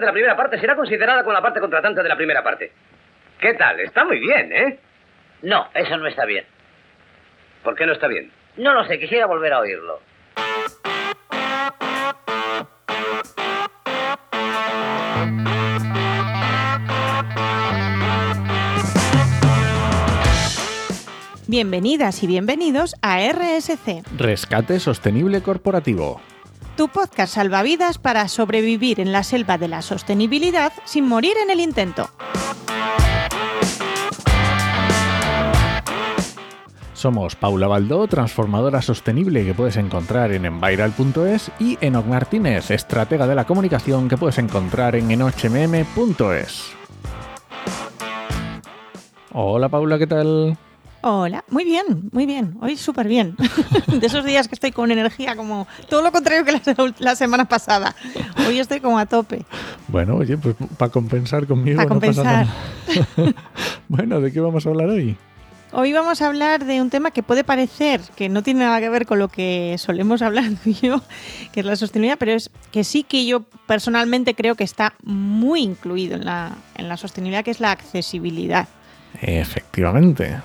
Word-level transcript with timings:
de 0.00 0.06
la 0.06 0.12
primera 0.12 0.36
parte 0.36 0.58
será 0.58 0.74
considerada 0.74 1.22
como 1.22 1.34
la 1.34 1.42
parte 1.42 1.60
contratante 1.60 2.02
de 2.02 2.08
la 2.08 2.16
primera 2.16 2.42
parte. 2.42 2.72
¿Qué 3.38 3.54
tal? 3.54 3.78
Está 3.80 4.04
muy 4.04 4.18
bien, 4.18 4.52
¿eh? 4.52 4.78
No, 5.42 5.68
eso 5.74 5.96
no 5.96 6.06
está 6.06 6.24
bien. 6.24 6.44
¿Por 7.62 7.74
qué 7.74 7.86
no 7.86 7.92
está 7.92 8.08
bien? 8.08 8.30
No 8.56 8.74
lo 8.74 8.84
sé, 8.84 8.98
quisiera 8.98 9.26
volver 9.26 9.52
a 9.52 9.60
oírlo. 9.60 10.00
Bienvenidas 21.46 22.22
y 22.22 22.28
bienvenidos 22.28 22.94
a 23.02 23.18
RSC, 23.28 24.04
Rescate 24.16 24.78
Sostenible 24.78 25.42
Corporativo. 25.42 26.20
Tu 26.80 26.88
podcast 26.88 27.34
salvavidas 27.34 27.98
para 27.98 28.26
sobrevivir 28.26 29.00
en 29.00 29.12
la 29.12 29.22
selva 29.22 29.58
de 29.58 29.68
la 29.68 29.82
sostenibilidad 29.82 30.72
sin 30.86 31.06
morir 31.06 31.34
en 31.42 31.50
el 31.50 31.60
intento. 31.60 32.08
Somos 36.94 37.36
Paula 37.36 37.66
Baldó, 37.66 38.06
transformadora 38.06 38.80
sostenible 38.80 39.44
que 39.44 39.52
puedes 39.52 39.76
encontrar 39.76 40.32
en 40.32 40.46
enviral.es 40.46 41.50
y 41.58 41.76
Enoc 41.82 42.06
Martínez, 42.06 42.70
estratega 42.70 43.26
de 43.26 43.34
la 43.34 43.44
comunicación 43.44 44.08
que 44.08 44.16
puedes 44.16 44.38
encontrar 44.38 44.96
en 44.96 45.10
enochmm.es. 45.10 46.72
Hola 49.32 49.68
Paula, 49.68 49.98
¿qué 49.98 50.06
tal? 50.06 50.56
Hola, 51.02 51.44
muy 51.48 51.64
bien, 51.64 52.10
muy 52.12 52.26
bien, 52.26 52.56
hoy 52.60 52.76
súper 52.76 53.08
bien. 53.08 53.34
De 53.86 54.06
esos 54.06 54.22
días 54.24 54.48
que 54.48 54.54
estoy 54.54 54.70
con 54.70 54.90
energía 54.90 55.34
como 55.34 55.66
todo 55.88 56.02
lo 56.02 56.12
contrario 56.12 56.44
que 56.44 56.52
la, 56.52 56.58
se- 56.62 56.74
la 56.98 57.16
semana 57.16 57.46
pasada. 57.46 57.96
Hoy 58.46 58.58
estoy 58.58 58.80
como 58.80 58.98
a 58.98 59.06
tope. 59.06 59.46
Bueno, 59.88 60.16
oye, 60.16 60.36
pues 60.36 60.56
para 60.76 60.92
compensar 60.92 61.46
conmigo. 61.46 61.78
Pa' 61.78 61.84
no 61.94 62.00
pasa 62.00 62.22
compensar. 62.22 62.46
nada. 63.24 63.32
bueno, 63.88 64.20
¿de 64.20 64.30
qué 64.30 64.40
vamos 64.40 64.66
a 64.66 64.68
hablar 64.68 64.90
hoy? 64.90 65.16
Hoy 65.72 65.92
vamos 65.92 66.20
a 66.20 66.26
hablar 66.26 66.64
de 66.66 66.82
un 66.82 66.90
tema 66.90 67.12
que 67.12 67.22
puede 67.22 67.44
parecer 67.44 68.00
que 68.16 68.28
no 68.28 68.42
tiene 68.42 68.60
nada 68.64 68.80
que 68.80 68.88
ver 68.88 69.06
con 69.06 69.20
lo 69.20 69.28
que 69.28 69.76
solemos 69.78 70.20
hablar 70.20 70.44
tú 70.62 70.70
y 70.70 70.74
yo, 70.74 71.00
que 71.52 71.60
es 71.60 71.66
la 71.66 71.76
sostenibilidad, 71.76 72.18
pero 72.18 72.32
es 72.32 72.50
que 72.72 72.82
sí 72.84 73.04
que 73.04 73.24
yo 73.24 73.42
personalmente 73.66 74.34
creo 74.34 74.54
que 74.56 74.64
está 74.64 74.94
muy 75.04 75.62
incluido 75.62 76.16
en 76.16 76.24
la, 76.26 76.56
en 76.76 76.88
la 76.88 76.96
sostenibilidad, 76.96 77.44
que 77.44 77.52
es 77.52 77.60
la 77.60 77.70
accesibilidad. 77.70 78.68
Efectivamente. 79.22 80.38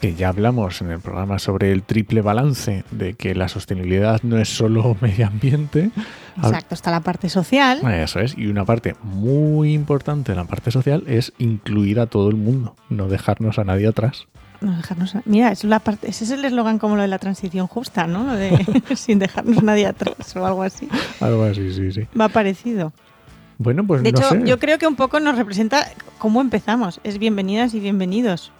Que 0.00 0.14
ya 0.14 0.28
hablamos 0.28 0.82
en 0.82 0.90
el 0.90 1.00
programa 1.00 1.38
sobre 1.38 1.72
el 1.72 1.82
triple 1.82 2.20
balance 2.20 2.84
de 2.90 3.14
que 3.14 3.34
la 3.34 3.48
sostenibilidad 3.48 4.22
no 4.22 4.36
es 4.38 4.50
solo 4.54 4.96
medio 5.00 5.26
ambiente. 5.26 5.90
Exacto, 6.36 6.74
está 6.74 6.90
la 6.90 7.00
parte 7.00 7.28
social. 7.30 7.80
Eso 7.90 8.20
es. 8.20 8.36
Y 8.36 8.46
una 8.48 8.64
parte 8.66 8.96
muy 9.02 9.72
importante 9.72 10.32
de 10.32 10.36
la 10.36 10.44
parte 10.44 10.70
social 10.70 11.04
es 11.06 11.32
incluir 11.38 12.00
a 12.00 12.06
todo 12.06 12.28
el 12.28 12.36
mundo, 12.36 12.76
no 12.90 13.08
dejarnos 13.08 13.58
a 13.58 13.64
nadie 13.64 13.86
atrás. 13.86 14.26
No 14.60 14.76
dejarnos 14.76 15.14
a- 15.14 15.22
Mira, 15.24 15.52
es 15.52 15.64
la 15.64 15.78
parte, 15.80 16.10
ese 16.10 16.24
es 16.24 16.30
el 16.32 16.44
eslogan 16.44 16.78
como 16.78 16.96
lo 16.96 17.02
de 17.02 17.08
la 17.08 17.18
transición 17.18 17.66
justa, 17.66 18.06
¿no? 18.06 18.24
Lo 18.26 18.34
de 18.34 18.82
sin 18.96 19.18
dejarnos 19.18 19.62
nadie 19.62 19.86
atrás 19.86 20.36
o 20.36 20.44
algo 20.44 20.62
así. 20.62 20.86
Algo 21.20 21.44
así, 21.44 21.72
sí, 21.72 21.92
sí. 21.92 22.02
Va 22.18 22.28
parecido. 22.28 22.92
Bueno, 23.56 23.86
pues 23.86 24.02
De 24.02 24.12
no 24.12 24.18
hecho, 24.18 24.28
sé. 24.30 24.42
yo 24.44 24.58
creo 24.58 24.78
que 24.78 24.86
un 24.86 24.96
poco 24.96 25.18
nos 25.20 25.36
representa 25.36 25.86
cómo 26.18 26.40
empezamos. 26.42 27.00
Es 27.04 27.18
bienvenidas 27.18 27.72
y 27.72 27.80
bienvenidos. 27.80 28.52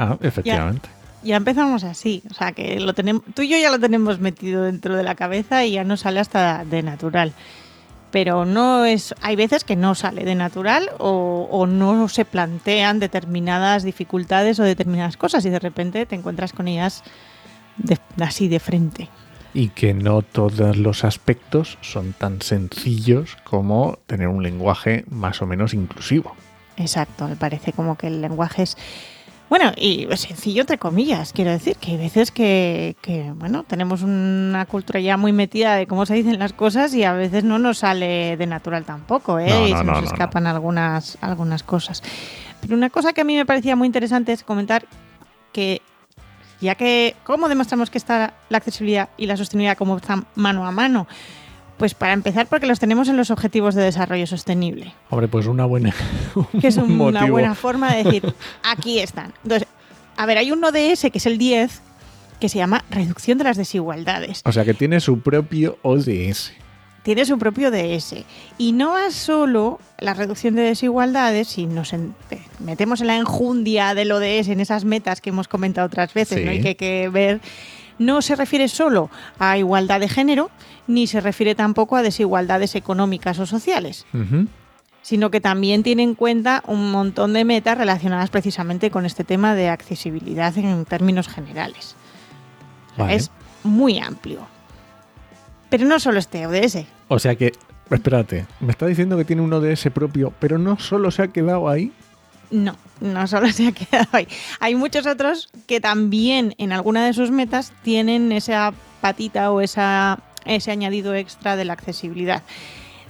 Ah, 0.00 0.16
efectivamente. 0.20 0.88
Ya 1.24 1.36
empezamos 1.36 1.82
así, 1.82 2.22
o 2.30 2.34
sea 2.34 2.52
que 2.52 2.78
lo 2.78 2.94
tenemos, 2.94 3.22
tú 3.34 3.42
y 3.42 3.48
yo 3.48 3.58
ya 3.58 3.70
lo 3.70 3.80
tenemos 3.80 4.20
metido 4.20 4.62
dentro 4.62 4.94
de 4.94 5.02
la 5.02 5.16
cabeza 5.16 5.64
y 5.64 5.72
ya 5.72 5.82
no 5.82 5.96
sale 5.96 6.20
hasta 6.20 6.64
de 6.64 6.82
natural. 6.84 7.32
Pero 8.12 8.44
no 8.46 8.84
es, 8.84 9.14
hay 9.20 9.34
veces 9.36 9.64
que 9.64 9.74
no 9.76 9.94
sale 9.96 10.24
de 10.24 10.34
natural 10.36 10.88
o, 10.98 11.48
o 11.50 11.66
no 11.66 12.08
se 12.08 12.24
plantean 12.24 13.00
determinadas 13.00 13.82
dificultades 13.82 14.60
o 14.60 14.62
determinadas 14.62 15.16
cosas 15.16 15.44
y 15.44 15.50
de 15.50 15.58
repente 15.58 16.06
te 16.06 16.14
encuentras 16.14 16.52
con 16.52 16.68
ellas 16.68 17.02
de- 17.76 17.98
así 18.20 18.46
de 18.48 18.60
frente. 18.60 19.08
Y 19.52 19.70
que 19.70 19.92
no 19.94 20.22
todos 20.22 20.76
los 20.76 21.04
aspectos 21.04 21.78
son 21.80 22.12
tan 22.12 22.40
sencillos 22.42 23.36
como 23.44 23.98
tener 24.06 24.28
un 24.28 24.42
lenguaje 24.44 25.04
más 25.10 25.42
o 25.42 25.46
menos 25.46 25.74
inclusivo. 25.74 26.36
Exacto, 26.76 27.26
me 27.26 27.34
parece 27.34 27.72
como 27.72 27.96
que 27.98 28.06
el 28.06 28.22
lenguaje 28.22 28.62
es... 28.62 28.76
Bueno, 29.48 29.72
y 29.76 30.06
sencillo 30.16 30.60
entre 30.60 30.78
comillas, 30.78 31.32
quiero 31.32 31.50
decir 31.50 31.76
que 31.76 31.92
hay 31.92 31.96
veces 31.96 32.30
que, 32.30 32.96
que, 33.00 33.32
bueno, 33.34 33.64
tenemos 33.64 34.02
una 34.02 34.66
cultura 34.66 35.00
ya 35.00 35.16
muy 35.16 35.32
metida 35.32 35.74
de 35.74 35.86
cómo 35.86 36.04
se 36.04 36.14
dicen 36.14 36.38
las 36.38 36.52
cosas 36.52 36.94
y 36.94 37.04
a 37.04 37.14
veces 37.14 37.44
no 37.44 37.58
nos 37.58 37.78
sale 37.78 38.36
de 38.36 38.46
natural 38.46 38.84
tampoco, 38.84 39.38
¿eh? 39.38 39.48
No, 39.48 39.66
y 39.66 39.68
se 39.68 39.84
no, 39.84 39.92
nos 39.92 40.02
no, 40.02 40.06
escapan 40.06 40.46
algunas, 40.46 41.16
algunas 41.22 41.62
cosas. 41.62 42.02
Pero 42.60 42.76
una 42.76 42.90
cosa 42.90 43.14
que 43.14 43.22
a 43.22 43.24
mí 43.24 43.36
me 43.36 43.46
parecía 43.46 43.74
muy 43.74 43.86
interesante 43.86 44.32
es 44.32 44.44
comentar 44.44 44.84
que 45.52 45.80
ya 46.60 46.74
que, 46.74 47.14
¿cómo 47.24 47.48
demostramos 47.48 47.88
que 47.88 47.98
está 47.98 48.34
la 48.48 48.58
accesibilidad 48.58 49.08
y 49.16 49.26
la 49.26 49.36
sostenibilidad 49.36 49.78
como 49.78 49.96
están 49.96 50.26
mano 50.34 50.66
a 50.66 50.72
mano? 50.72 51.06
Pues 51.78 51.94
para 51.94 52.12
empezar 52.12 52.46
porque 52.48 52.66
los 52.66 52.80
tenemos 52.80 53.08
en 53.08 53.16
los 53.16 53.30
Objetivos 53.30 53.74
de 53.74 53.82
Desarrollo 53.82 54.26
Sostenible 54.26 54.92
Hombre, 55.10 55.28
pues 55.28 55.46
una 55.46 55.64
buena. 55.64 55.94
que 56.60 56.68
es 56.68 56.76
un 56.76 57.00
una 57.00 57.26
buena 57.26 57.54
forma 57.54 57.94
de 57.94 58.04
decir, 58.04 58.34
aquí 58.64 58.98
están. 58.98 59.32
Entonces, 59.44 59.68
a 60.16 60.26
ver, 60.26 60.38
hay 60.38 60.50
un 60.50 60.62
ODS 60.64 61.02
que 61.12 61.18
es 61.18 61.26
el 61.26 61.38
10, 61.38 61.80
que 62.40 62.48
se 62.48 62.58
llama 62.58 62.84
Reducción 62.90 63.38
de 63.38 63.44
las 63.44 63.56
Desigualdades. 63.56 64.42
O 64.44 64.52
sea, 64.52 64.64
que 64.64 64.74
tiene 64.74 64.98
su 65.00 65.20
propio 65.20 65.78
ODS. 65.82 66.52
Tiene 67.04 67.24
su 67.24 67.38
propio 67.38 67.70
DS. 67.70 68.16
Y 68.58 68.72
no 68.72 68.98
es 68.98 69.14
solo 69.14 69.78
la 69.98 70.14
reducción 70.14 70.56
de 70.56 70.62
desigualdades, 70.62 71.48
si 71.48 71.66
nos 71.66 71.94
metemos 72.58 73.00
en 73.00 73.06
la 73.06 73.16
enjundia 73.16 73.94
del 73.94 74.10
ODS, 74.12 74.48
en 74.48 74.60
esas 74.60 74.84
metas 74.84 75.20
que 75.20 75.30
hemos 75.30 75.46
comentado 75.48 75.86
otras 75.86 76.12
veces, 76.12 76.38
Sí. 76.40 76.44
¿no? 76.44 76.52
y 76.52 76.60
que 76.60 76.68
hay 76.68 76.74
que 76.74 77.08
ver, 77.08 77.40
no 77.98 78.20
se 78.20 78.36
refiere 78.36 78.68
solo 78.68 79.10
a 79.38 79.56
igualdad 79.56 80.00
de 80.00 80.08
género, 80.08 80.50
ni 80.88 81.06
se 81.06 81.20
refiere 81.20 81.54
tampoco 81.54 81.94
a 81.94 82.02
desigualdades 82.02 82.74
económicas 82.74 83.38
o 83.38 83.46
sociales. 83.46 84.06
Sino 85.02 85.30
que 85.30 85.40
también 85.40 85.84
tiene 85.84 86.02
en 86.02 86.14
cuenta 86.14 86.64
un 86.66 86.90
montón 86.90 87.32
de 87.34 87.44
metas 87.44 87.78
relacionadas 87.78 88.30
precisamente 88.30 88.90
con 88.90 89.06
este 89.06 89.22
tema 89.22 89.54
de 89.54 89.68
accesibilidad 89.68 90.56
en 90.58 90.84
términos 90.84 91.28
generales. 91.28 91.94
Vale. 92.96 93.14
Es 93.14 93.30
muy 93.62 94.00
amplio. 94.00 94.40
Pero 95.70 95.86
no 95.86 96.00
solo 96.00 96.18
este 96.18 96.46
ODS. 96.46 96.86
O 97.08 97.18
sea 97.18 97.36
que, 97.36 97.52
espérate, 97.90 98.46
me 98.60 98.72
está 98.72 98.86
diciendo 98.86 99.16
que 99.16 99.24
tiene 99.24 99.42
un 99.42 99.52
ODS 99.52 99.88
propio, 99.94 100.32
pero 100.40 100.58
no 100.58 100.78
solo 100.78 101.10
se 101.10 101.22
ha 101.22 101.28
quedado 101.28 101.68
ahí. 101.68 101.92
No, 102.50 102.76
no 103.00 103.26
solo 103.26 103.52
se 103.52 103.68
ha 103.68 103.72
quedado 103.72 104.08
ahí. 104.12 104.26
Hay 104.60 104.74
muchos 104.74 105.06
otros 105.06 105.50
que 105.66 105.80
también 105.80 106.54
en 106.58 106.72
alguna 106.72 107.04
de 107.04 107.12
sus 107.12 107.30
metas 107.30 107.72
tienen 107.82 108.32
esa 108.32 108.72
patita 109.00 109.50
o 109.50 109.60
esa, 109.60 110.18
ese 110.48 110.70
añadido 110.70 111.14
extra 111.14 111.56
de 111.56 111.64
la 111.64 111.74
accesibilidad. 111.74 112.42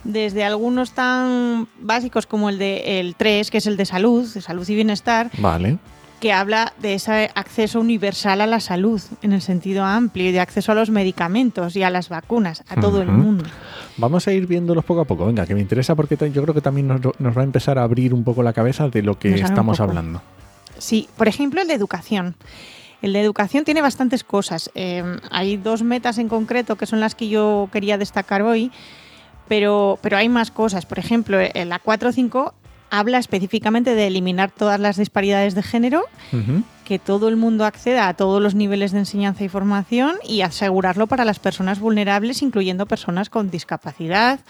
Desde 0.04 0.44
algunos 0.44 0.92
tan 0.92 1.66
básicos 1.80 2.26
como 2.26 2.48
el 2.48 2.58
de 2.58 3.00
el 3.00 3.14
3, 3.16 3.50
que 3.50 3.58
es 3.58 3.66
el 3.66 3.76
de 3.76 3.84
salud, 3.84 4.32
de 4.32 4.40
salud 4.40 4.68
y 4.68 4.74
bienestar, 4.74 5.30
Vale. 5.38 5.78
que 6.20 6.32
habla 6.32 6.72
de 6.80 6.94
ese 6.94 7.30
acceso 7.34 7.80
universal 7.80 8.40
a 8.40 8.46
la 8.46 8.60
salud 8.60 9.02
en 9.22 9.32
el 9.32 9.42
sentido 9.42 9.84
amplio 9.84 10.28
y 10.28 10.32
de 10.32 10.40
acceso 10.40 10.72
a 10.72 10.74
los 10.74 10.90
medicamentos 10.90 11.74
y 11.76 11.82
a 11.82 11.90
las 11.90 12.08
vacunas 12.08 12.62
a 12.68 12.80
todo 12.80 13.02
el 13.02 13.08
mundo. 13.08 13.44
Vamos 13.96 14.28
a 14.28 14.32
ir 14.32 14.46
viéndolos 14.46 14.84
poco 14.84 15.00
a 15.00 15.04
poco. 15.04 15.26
Venga, 15.26 15.44
que 15.46 15.54
me 15.54 15.60
interesa 15.60 15.96
porque 15.96 16.16
yo 16.30 16.42
creo 16.42 16.54
que 16.54 16.60
también 16.60 16.86
nos, 16.86 17.00
nos 17.18 17.36
va 17.36 17.40
a 17.40 17.44
empezar 17.44 17.78
a 17.78 17.82
abrir 17.82 18.14
un 18.14 18.22
poco 18.22 18.44
la 18.44 18.52
cabeza 18.52 18.88
de 18.88 19.02
lo 19.02 19.18
que 19.18 19.30
Nos 19.30 19.40
estamos 19.40 19.80
hablando. 19.80 20.22
Sí, 20.78 21.08
por 21.16 21.26
ejemplo, 21.26 21.60
el 21.60 21.66
de 21.66 21.74
educación. 21.74 22.36
El 23.02 23.12
de 23.12 23.20
educación 23.20 23.64
tiene 23.64 23.80
bastantes 23.82 24.24
cosas. 24.24 24.70
Eh, 24.74 25.02
hay 25.30 25.56
dos 25.56 25.82
metas 25.82 26.18
en 26.18 26.28
concreto 26.28 26.76
que 26.76 26.86
son 26.86 27.00
las 27.00 27.14
que 27.14 27.28
yo 27.28 27.68
quería 27.72 27.96
destacar 27.98 28.42
hoy, 28.42 28.72
pero, 29.46 29.98
pero 30.02 30.16
hay 30.16 30.28
más 30.28 30.50
cosas. 30.50 30.84
Por 30.86 30.98
ejemplo, 30.98 31.38
en 31.40 31.68
la 31.68 31.80
4.5 31.80 32.52
habla 32.90 33.18
específicamente 33.18 33.94
de 33.94 34.06
eliminar 34.06 34.50
todas 34.50 34.80
las 34.80 34.96
disparidades 34.96 35.54
de 35.54 35.62
género, 35.62 36.02
que 36.84 36.98
todo 36.98 37.28
el 37.28 37.36
mundo 37.36 37.66
acceda 37.66 38.08
a 38.08 38.14
todos 38.14 38.42
los 38.42 38.54
niveles 38.54 38.92
de 38.92 39.00
enseñanza 39.00 39.44
y 39.44 39.48
formación 39.50 40.16
y 40.26 40.40
asegurarlo 40.40 41.06
para 41.06 41.26
las 41.26 41.38
personas 41.38 41.80
vulnerables, 41.80 42.40
incluyendo 42.40 42.86
personas 42.86 43.28
con 43.28 43.50
discapacidad, 43.50 44.40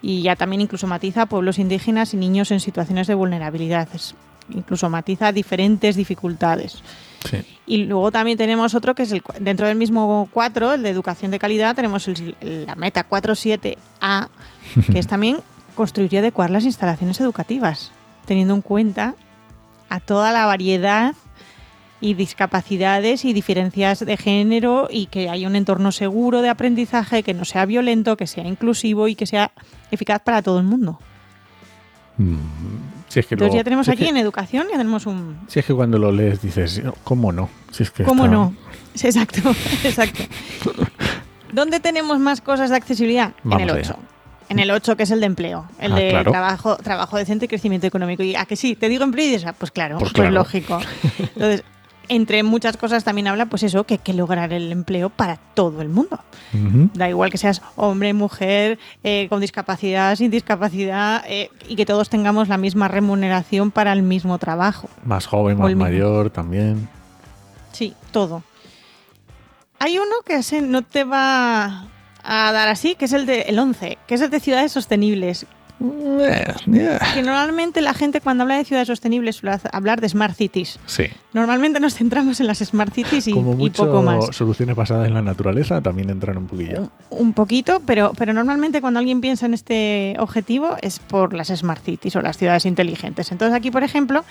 y 0.00 0.22
ya 0.22 0.36
también 0.36 0.60
incluso 0.62 0.86
matiza 0.86 1.22
a 1.22 1.26
pueblos 1.26 1.58
indígenas 1.58 2.14
y 2.14 2.16
niños 2.16 2.52
en 2.52 2.60
situaciones 2.60 3.08
de 3.08 3.14
vulnerabilidad. 3.14 3.88
Es- 3.94 4.14
incluso 4.54 4.88
matiza 4.88 5.32
diferentes 5.32 5.96
dificultades. 5.96 6.82
Sí. 7.28 7.38
Y 7.66 7.84
luego 7.84 8.10
también 8.10 8.36
tenemos 8.38 8.74
otro 8.74 8.94
que 8.94 9.04
es 9.04 9.12
el, 9.12 9.22
dentro 9.40 9.66
del 9.66 9.76
mismo 9.76 10.28
4, 10.32 10.74
el 10.74 10.82
de 10.82 10.90
educación 10.90 11.30
de 11.30 11.38
calidad, 11.38 11.74
tenemos 11.76 12.08
el- 12.08 12.36
la 12.40 12.74
meta 12.74 13.08
47A, 13.08 14.28
que 14.92 14.98
es 14.98 15.06
también 15.06 15.38
construir 15.74 16.12
y 16.12 16.16
adecuar 16.18 16.50
las 16.50 16.64
instalaciones 16.64 17.20
educativas, 17.20 17.92
teniendo 18.26 18.54
en 18.54 18.62
cuenta 18.62 19.14
a 19.88 20.00
toda 20.00 20.32
la 20.32 20.46
variedad 20.46 21.14
y 22.00 22.14
discapacidades 22.14 23.24
y 23.24 23.32
diferencias 23.32 24.00
de 24.04 24.16
género 24.16 24.88
y 24.90 25.06
que 25.06 25.30
haya 25.30 25.46
un 25.46 25.54
entorno 25.54 25.92
seguro 25.92 26.42
de 26.42 26.48
aprendizaje, 26.48 27.22
que 27.22 27.32
no 27.32 27.44
sea 27.44 27.64
violento, 27.64 28.16
que 28.16 28.26
sea 28.26 28.44
inclusivo 28.44 29.06
y 29.06 29.14
que 29.14 29.26
sea 29.26 29.52
eficaz 29.92 30.20
para 30.20 30.42
todo 30.42 30.58
el 30.58 30.64
mundo. 30.64 30.98
Mm, 32.18 32.36
si 33.12 33.20
es 33.20 33.26
que 33.26 33.34
Entonces 33.34 33.52
luego- 33.52 33.56
ya 33.60 33.64
tenemos 33.64 33.84
si 33.86 33.92
es 33.92 33.96
aquí 33.96 34.04
que- 34.04 34.10
en 34.10 34.16
educación, 34.16 34.66
ya 34.70 34.78
tenemos 34.78 35.04
un... 35.06 35.38
Si 35.48 35.58
es 35.60 35.66
que 35.66 35.74
cuando 35.74 35.98
lo 35.98 36.10
lees 36.10 36.40
dices, 36.40 36.80
¿cómo 37.04 37.30
no? 37.30 37.50
Si 37.70 37.82
es 37.82 37.90
que 37.90 38.04
¿Cómo 38.04 38.24
está- 38.24 38.34
no? 38.36 38.54
Exacto, 38.94 39.50
exacto. 39.84 40.22
¿Dónde 41.52 41.80
tenemos 41.80 42.18
más 42.18 42.40
cosas 42.40 42.70
de 42.70 42.76
accesibilidad? 42.76 43.32
Vamos 43.44 43.62
en 43.62 43.68
el 43.68 43.76
allá. 43.76 43.90
8. 43.92 43.98
En 44.48 44.58
el 44.58 44.70
8, 44.70 44.96
que 44.96 45.02
es 45.04 45.10
el 45.10 45.20
de 45.20 45.26
empleo, 45.26 45.66
el 45.78 45.92
Ah, 45.92 45.96
de 45.96 46.10
claro. 46.10 46.30
trabajo, 46.30 46.76
trabajo 46.76 47.16
decente 47.16 47.44
y 47.44 47.48
crecimiento 47.48 47.86
económico. 47.86 48.22
¿Y 48.22 48.34
a 48.34 48.44
que 48.46 48.56
sí? 48.56 48.74
¿Te 48.76 48.88
digo 48.88 49.04
empleo 49.04 49.26
y 49.26 49.30
dices, 49.30 49.46
ah, 49.46 49.54
Pues 49.56 49.70
claro, 49.70 49.98
Pues 49.98 50.12
pues, 50.12 50.30
lógico. 50.32 50.78
Entonces, 51.18 51.64
entre 52.14 52.42
muchas 52.42 52.76
cosas 52.76 53.04
también 53.04 53.26
habla, 53.26 53.46
pues 53.46 53.62
eso, 53.62 53.84
que 53.84 53.94
hay 53.94 53.98
que 53.98 54.12
lograr 54.12 54.52
el 54.52 54.70
empleo 54.70 55.08
para 55.08 55.36
todo 55.36 55.80
el 55.80 55.88
mundo. 55.88 56.20
Da 56.94 57.08
igual 57.08 57.30
que 57.30 57.38
seas 57.38 57.62
hombre, 57.74 58.12
mujer, 58.12 58.78
eh, 59.02 59.26
con 59.30 59.40
discapacidad, 59.40 60.14
sin 60.16 60.30
discapacidad, 60.30 61.24
eh, 61.26 61.50
y 61.66 61.76
que 61.76 61.86
todos 61.86 62.10
tengamos 62.10 62.48
la 62.48 62.58
misma 62.58 62.88
remuneración 62.88 63.70
para 63.70 63.94
el 63.94 64.02
mismo 64.02 64.36
trabajo. 64.38 64.90
Más 65.04 65.26
joven, 65.26 65.58
más 65.58 65.74
mayor 65.74 66.28
también. 66.28 66.86
Sí, 67.72 67.94
todo. 68.10 68.42
Hay 69.78 69.98
uno 69.98 70.16
que 70.26 70.42
no 70.60 70.82
te 70.82 71.04
va 71.04 71.88
a 72.22 72.52
dar 72.52 72.68
así, 72.68 72.94
que 72.94 73.06
es 73.06 73.14
el 73.14 73.24
de 73.24 73.42
el 73.42 73.58
11, 73.58 73.96
que 74.06 74.14
es 74.14 74.20
el 74.20 74.28
de 74.28 74.38
ciudades 74.38 74.72
sostenibles. 74.72 75.46
Que 75.82 77.22
normalmente 77.22 77.80
la 77.80 77.94
gente 77.94 78.20
cuando 78.20 78.42
habla 78.42 78.56
de 78.56 78.64
ciudades 78.64 78.88
sostenibles 78.88 79.36
suele 79.36 79.58
hablar 79.72 80.00
de 80.00 80.08
smart 80.08 80.36
cities. 80.36 80.78
Sí, 80.86 81.04
Normalmente 81.32 81.80
nos 81.80 81.94
centramos 81.94 82.40
en 82.40 82.46
las 82.46 82.58
smart 82.58 82.92
cities 82.92 83.28
y, 83.28 83.32
como 83.32 83.52
y 83.52 83.56
mucho 83.56 83.86
poco 83.86 84.02
más. 84.02 84.36
soluciones 84.36 84.76
basadas 84.76 85.08
en 85.08 85.14
la 85.14 85.22
naturaleza 85.22 85.80
también 85.80 86.10
entran 86.10 86.36
un 86.36 86.46
poquillo. 86.46 86.90
Un, 87.10 87.32
poquito, 87.32 87.80
pero, 87.86 88.12
pero 88.16 88.32
normalmente 88.32 88.80
cuando 88.80 89.00
alguien 89.00 89.20
piensa 89.20 89.46
en 89.46 89.54
este 89.54 90.14
objetivo 90.18 90.76
es 90.82 90.98
por 90.98 91.32
las 91.32 91.48
smart 91.48 91.82
cities 91.82 92.16
o 92.16 92.20
las 92.20 92.36
ciudades 92.36 92.66
inteligentes. 92.66 93.32
Entonces 93.32 93.56
aquí, 93.56 93.70
por 93.70 93.82
ejemplo, 93.82 94.24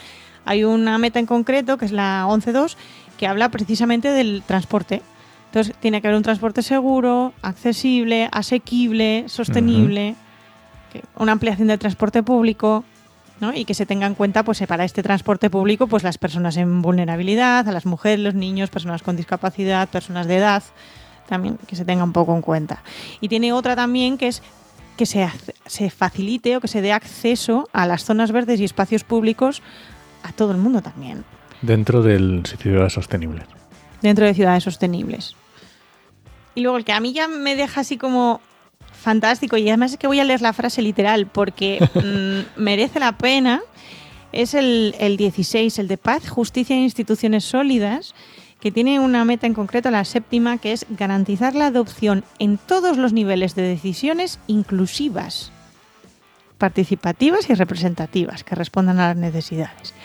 hay 0.45 0.63
una 0.63 0.97
meta 0.97 1.19
en 1.19 1.25
concreto, 1.25 1.77
que 1.77 1.86
es 1.86 1.92
la 1.92 2.25
11.2, 2.27 2.75
que 3.18 3.27
habla 3.27 3.50
precisamente 3.50 4.09
del 4.09 4.44
transporte. 4.45 5.01
Entonces 5.47 5.75
tiene 5.80 6.01
que 6.01 6.07
haber 6.07 6.18
un 6.18 6.24
transporte 6.24 6.62
seguro, 6.62 7.33
accesible, 7.42 8.30
asequible, 8.31 9.25
sostenible, 9.27 10.15
una 11.16 11.32
ampliación 11.34 11.68
del 11.68 11.80
transporte 11.80 12.24
público. 12.24 12.84
¿no? 13.40 13.52
y 13.56 13.66
que 13.66 13.74
se 13.74 13.88
tenga 13.88 14.06
en 14.06 14.14
cuenta 14.14 14.44
pues 14.44 14.62
para 14.68 14.86
este 14.86 15.02
transporte 15.02 15.50
público 15.50 15.88
pues 15.88 16.04
las 16.04 16.20
personas 16.20 16.58
en 16.58 16.84
vulnerabilidad, 16.84 17.68
a 17.68 17.72
las 17.72 17.88
mujeres, 17.88 18.20
los 18.20 18.36
niños, 18.36 18.70
personas 18.70 19.02
con 19.02 19.16
discapacidad, 19.18 19.90
personas 19.90 20.28
de 20.28 20.38
edad, 20.38 20.62
también 21.28 21.58
que 21.66 21.76
se 21.76 21.84
tenga 21.84 22.04
un 22.04 22.14
poco 22.14 22.36
en 22.36 22.44
cuenta. 22.44 22.84
Y 23.20 23.30
tiene 23.30 23.52
otra 23.52 23.76
también 23.76 24.20
que 24.20 24.28
es 24.28 24.44
que 24.96 25.08
se, 25.08 25.28
se 25.66 25.90
facilite 25.90 26.56
o 26.56 26.62
que 26.62 26.68
se 26.68 26.84
dé 26.84 26.94
acceso 26.94 27.68
a 27.74 27.88
las 27.88 28.04
zonas 28.06 28.32
verdes 28.32 28.60
y 28.60 28.64
espacios 28.64 29.04
públicos 29.04 29.64
a 30.22 30.32
todo 30.34 30.52
el 30.52 30.60
mundo 30.60 30.84
también, 30.84 31.26
Dentro 31.64 32.04
del 32.04 32.44
ciudades 32.46 32.94
sostenibles. 32.94 33.46
dentro 34.04 34.24
de 34.26 34.36
ciudades 34.36 34.64
sostenibles. 34.64 35.36
Y 36.54 36.62
luego 36.62 36.78
el 36.78 36.86
que 36.86 36.94
a 36.94 37.00
mí 37.00 37.12
ya 37.12 37.28
me 37.28 37.56
deja 37.56 37.82
así 37.82 37.98
como 37.98 38.40
fantástico, 39.01 39.57
y 39.57 39.68
además 39.68 39.92
es 39.92 39.98
que 39.98 40.07
voy 40.07 40.19
a 40.19 40.24
leer 40.24 40.42
la 40.42 40.53
frase 40.53 40.81
literal 40.81 41.27
porque 41.27 41.80
mm, 42.57 42.62
merece 42.62 43.00
la 43.00 43.18
pena, 43.18 43.62
es 44.31 44.53
el, 44.53 44.95
el 45.00 45.18
16, 45.18 45.80
el 45.80 45.88
de 45.88 45.98
paz, 45.98 46.30
justicia 46.30 46.75
e 46.75 46.80
instituciones 46.80 47.44
sólidas, 47.44 48.15
que 48.62 48.71
tiene 48.71 49.00
una 49.00 49.25
meta 49.25 49.48
en 49.48 49.53
concreto, 49.53 49.89
la 49.89 50.06
séptima, 50.06 50.59
que 50.59 50.71
es 50.71 50.86
garantizar 50.89 51.56
la 51.56 51.65
adopción 51.65 52.24
en 52.38 52.57
todos 52.57 52.95
los 52.95 53.12
niveles 53.12 53.56
de 53.56 53.63
decisiones 53.63 54.39
inclusivas, 54.48 55.51
participativas 56.59 57.50
y 57.50 57.56
representativas, 57.56 58.44
que 58.44 58.56
respondan 58.56 59.00
a 59.00 59.07
las 59.09 59.18
necesidades. 59.18 59.95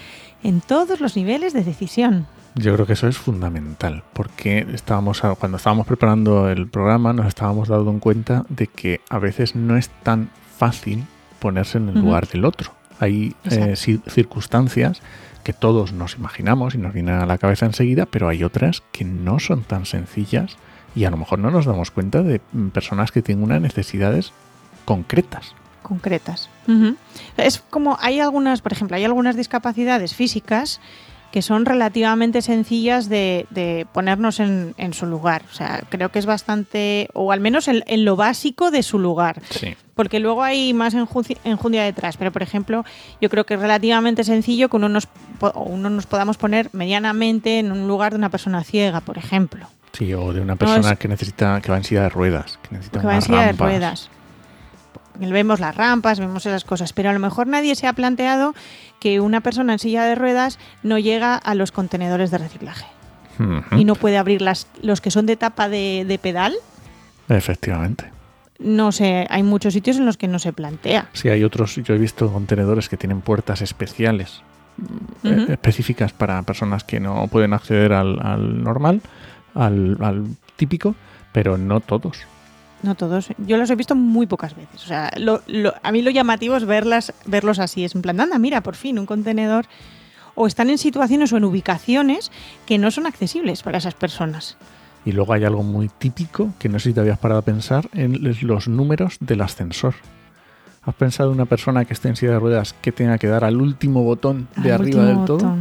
En 0.42 0.62
todos 0.62 1.00
los 1.00 1.16
niveles 1.16 1.52
de 1.52 1.64
decisión. 1.64 2.26
Yo 2.58 2.72
creo 2.72 2.86
que 2.86 2.94
eso 2.94 3.06
es 3.06 3.18
fundamental, 3.18 4.02
porque 4.14 4.66
estábamos 4.72 5.20
cuando 5.38 5.58
estábamos 5.58 5.86
preparando 5.86 6.48
el 6.48 6.66
programa 6.66 7.12
nos 7.12 7.26
estábamos 7.26 7.68
dando 7.68 7.90
en 7.90 8.00
cuenta 8.00 8.46
de 8.48 8.66
que 8.66 9.02
a 9.10 9.18
veces 9.18 9.54
no 9.54 9.76
es 9.76 9.90
tan 10.02 10.30
fácil 10.56 11.04
ponerse 11.38 11.76
en 11.76 11.90
el 11.90 12.00
lugar 12.00 12.28
del 12.28 12.46
otro. 12.46 12.72
Hay 12.98 13.36
eh, 13.44 13.76
circunstancias 13.76 15.02
que 15.44 15.52
todos 15.52 15.92
nos 15.92 16.16
imaginamos 16.16 16.74
y 16.74 16.78
nos 16.78 16.94
vienen 16.94 17.16
a 17.16 17.26
la 17.26 17.36
cabeza 17.36 17.66
enseguida, 17.66 18.06
pero 18.06 18.26
hay 18.26 18.42
otras 18.42 18.82
que 18.90 19.04
no 19.04 19.38
son 19.38 19.62
tan 19.62 19.84
sencillas 19.84 20.56
y 20.94 21.04
a 21.04 21.10
lo 21.10 21.18
mejor 21.18 21.38
no 21.38 21.50
nos 21.50 21.66
damos 21.66 21.90
cuenta 21.90 22.22
de 22.22 22.40
mm, 22.52 22.68
personas 22.68 23.12
que 23.12 23.20
tienen 23.20 23.44
unas 23.44 23.60
necesidades 23.60 24.32
concretas. 24.86 25.54
concretas. 25.82 26.48
Es 27.36 27.62
como 27.70 27.98
hay 28.00 28.18
algunas, 28.18 28.62
por 28.62 28.72
ejemplo, 28.72 28.96
hay 28.96 29.04
algunas 29.04 29.36
discapacidades 29.36 30.14
físicas 30.14 30.80
que 31.36 31.42
son 31.42 31.66
relativamente 31.66 32.40
sencillas 32.40 33.10
de, 33.10 33.44
de 33.50 33.86
ponernos 33.92 34.40
en, 34.40 34.72
en 34.78 34.94
su 34.94 35.04
lugar. 35.04 35.42
O 35.52 35.54
sea, 35.54 35.82
creo 35.90 36.08
que 36.08 36.18
es 36.18 36.24
bastante, 36.24 37.10
o 37.12 37.30
al 37.30 37.40
menos 37.40 37.68
en, 37.68 37.84
en 37.88 38.06
lo 38.06 38.16
básico 38.16 38.70
de 38.70 38.82
su 38.82 38.98
lugar. 38.98 39.42
Sí. 39.50 39.76
Porque 39.94 40.18
luego 40.18 40.42
hay 40.42 40.72
más 40.72 40.94
enjundia 40.94 41.82
detrás. 41.82 42.16
Pero, 42.16 42.32
por 42.32 42.42
ejemplo, 42.42 42.86
yo 43.20 43.28
creo 43.28 43.44
que 43.44 43.52
es 43.52 43.60
relativamente 43.60 44.24
sencillo 44.24 44.70
que 44.70 44.76
uno 44.78 44.88
nos, 44.88 45.08
uno 45.56 45.90
nos 45.90 46.06
podamos 46.06 46.38
poner 46.38 46.70
medianamente 46.72 47.58
en 47.58 47.70
un 47.70 47.86
lugar 47.86 48.12
de 48.12 48.16
una 48.16 48.30
persona 48.30 48.64
ciega, 48.64 49.02
por 49.02 49.18
ejemplo. 49.18 49.66
Sí, 49.92 50.14
o 50.14 50.32
de 50.32 50.40
una 50.40 50.56
persona 50.56 50.92
es- 50.92 50.98
que 50.98 51.08
necesita, 51.08 51.60
que 51.60 51.70
va 51.70 51.76
en 51.76 51.84
silla 51.84 52.04
de 52.04 52.08
ruedas, 52.08 52.58
que 52.62 52.76
necesita 52.76 53.00
que 53.00 53.06
va 53.06 53.14
en 53.16 53.20
silla 53.20 53.40
de 53.40 53.46
rampas. 53.48 53.68
ruedas. 53.68 54.10
Vemos 55.18 55.60
las 55.60 55.74
rampas, 55.76 56.18
vemos 56.20 56.44
esas 56.46 56.64
cosas, 56.64 56.92
pero 56.92 57.10
a 57.10 57.12
lo 57.12 57.18
mejor 57.18 57.46
nadie 57.46 57.74
se 57.74 57.86
ha 57.86 57.92
planteado 57.92 58.54
que 59.00 59.20
una 59.20 59.40
persona 59.40 59.74
en 59.74 59.78
silla 59.78 60.04
de 60.04 60.14
ruedas 60.14 60.58
no 60.82 60.98
llega 60.98 61.36
a 61.36 61.54
los 61.54 61.72
contenedores 61.72 62.30
de 62.30 62.38
reciclaje 62.38 62.86
y 63.76 63.84
no 63.84 63.94
puede 63.96 64.16
abrir 64.16 64.40
las, 64.40 64.66
los 64.82 65.00
que 65.02 65.10
son 65.10 65.26
de 65.26 65.36
tapa 65.36 65.68
de, 65.68 66.04
de 66.06 66.18
pedal. 66.18 66.54
Efectivamente. 67.28 68.10
No 68.58 68.92
sé, 68.92 69.26
hay 69.28 69.42
muchos 69.42 69.74
sitios 69.74 69.98
en 69.98 70.06
los 70.06 70.16
que 70.16 70.28
no 70.28 70.38
se 70.38 70.54
plantea. 70.54 71.08
Sí, 71.12 71.28
hay 71.28 71.44
otros, 71.44 71.76
yo 71.76 71.94
he 71.94 71.98
visto 71.98 72.32
contenedores 72.32 72.88
que 72.88 72.96
tienen 72.96 73.20
puertas 73.20 73.60
especiales, 73.60 74.42
eh, 75.24 75.46
específicas 75.50 76.14
para 76.14 76.42
personas 76.42 76.82
que 76.84 76.98
no 76.98 77.28
pueden 77.28 77.52
acceder 77.52 77.92
al, 77.92 78.18
al 78.24 78.62
normal, 78.64 79.02
al, 79.54 79.98
al 80.00 80.24
típico, 80.56 80.94
pero 81.32 81.58
no 81.58 81.80
todos. 81.80 82.18
No 82.82 82.94
todos. 82.94 83.28
Yo 83.38 83.56
los 83.56 83.70
he 83.70 83.74
visto 83.74 83.94
muy 83.94 84.26
pocas 84.26 84.54
veces. 84.54 84.84
O 84.84 84.86
sea, 84.86 85.10
lo- 85.16 85.42
lo- 85.46 85.74
a 85.82 85.92
mí 85.92 86.02
lo 86.02 86.10
llamativo 86.10 86.56
es 86.56 86.64
verlas, 86.66 87.12
verlos 87.24 87.58
así. 87.58 87.84
Es 87.84 87.94
en 87.94 88.02
plan, 88.02 88.20
anda, 88.20 88.38
mira, 88.38 88.60
por 88.62 88.74
fin, 88.76 88.98
un 88.98 89.06
contenedor. 89.06 89.66
O 90.34 90.46
están 90.46 90.68
en 90.68 90.76
situaciones 90.78 91.32
o 91.32 91.38
en 91.38 91.44
ubicaciones 91.44 92.30
que 92.66 92.76
no 92.78 92.90
son 92.90 93.06
accesibles 93.06 93.62
para 93.62 93.78
esas 93.78 93.94
personas. 93.94 94.56
Y 95.06 95.12
luego 95.12 95.32
hay 95.32 95.44
algo 95.44 95.62
muy 95.62 95.88
típico 95.88 96.50
que 96.58 96.68
no 96.68 96.78
sé 96.78 96.90
si 96.90 96.94
te 96.94 97.00
habías 97.00 97.18
parado 97.18 97.38
a 97.40 97.44
pensar 97.44 97.88
en 97.94 98.18
los 98.42 98.68
números 98.68 99.16
del 99.20 99.40
ascensor. 99.40 99.94
¿Has 100.82 100.94
pensado 100.94 101.30
en 101.30 101.36
una 101.36 101.46
persona 101.46 101.84
que 101.84 101.94
esté 101.94 102.08
en 102.08 102.16
silla 102.16 102.32
de 102.32 102.38
ruedas 102.40 102.74
que 102.82 102.92
tenga 102.92 103.16
que 103.18 103.26
dar 103.26 103.44
al 103.44 103.60
último 103.60 104.02
botón 104.04 104.48
de 104.56 104.72
Al 104.72 104.82
arriba 104.82 105.04
del 105.04 105.24
todo? 105.24 105.56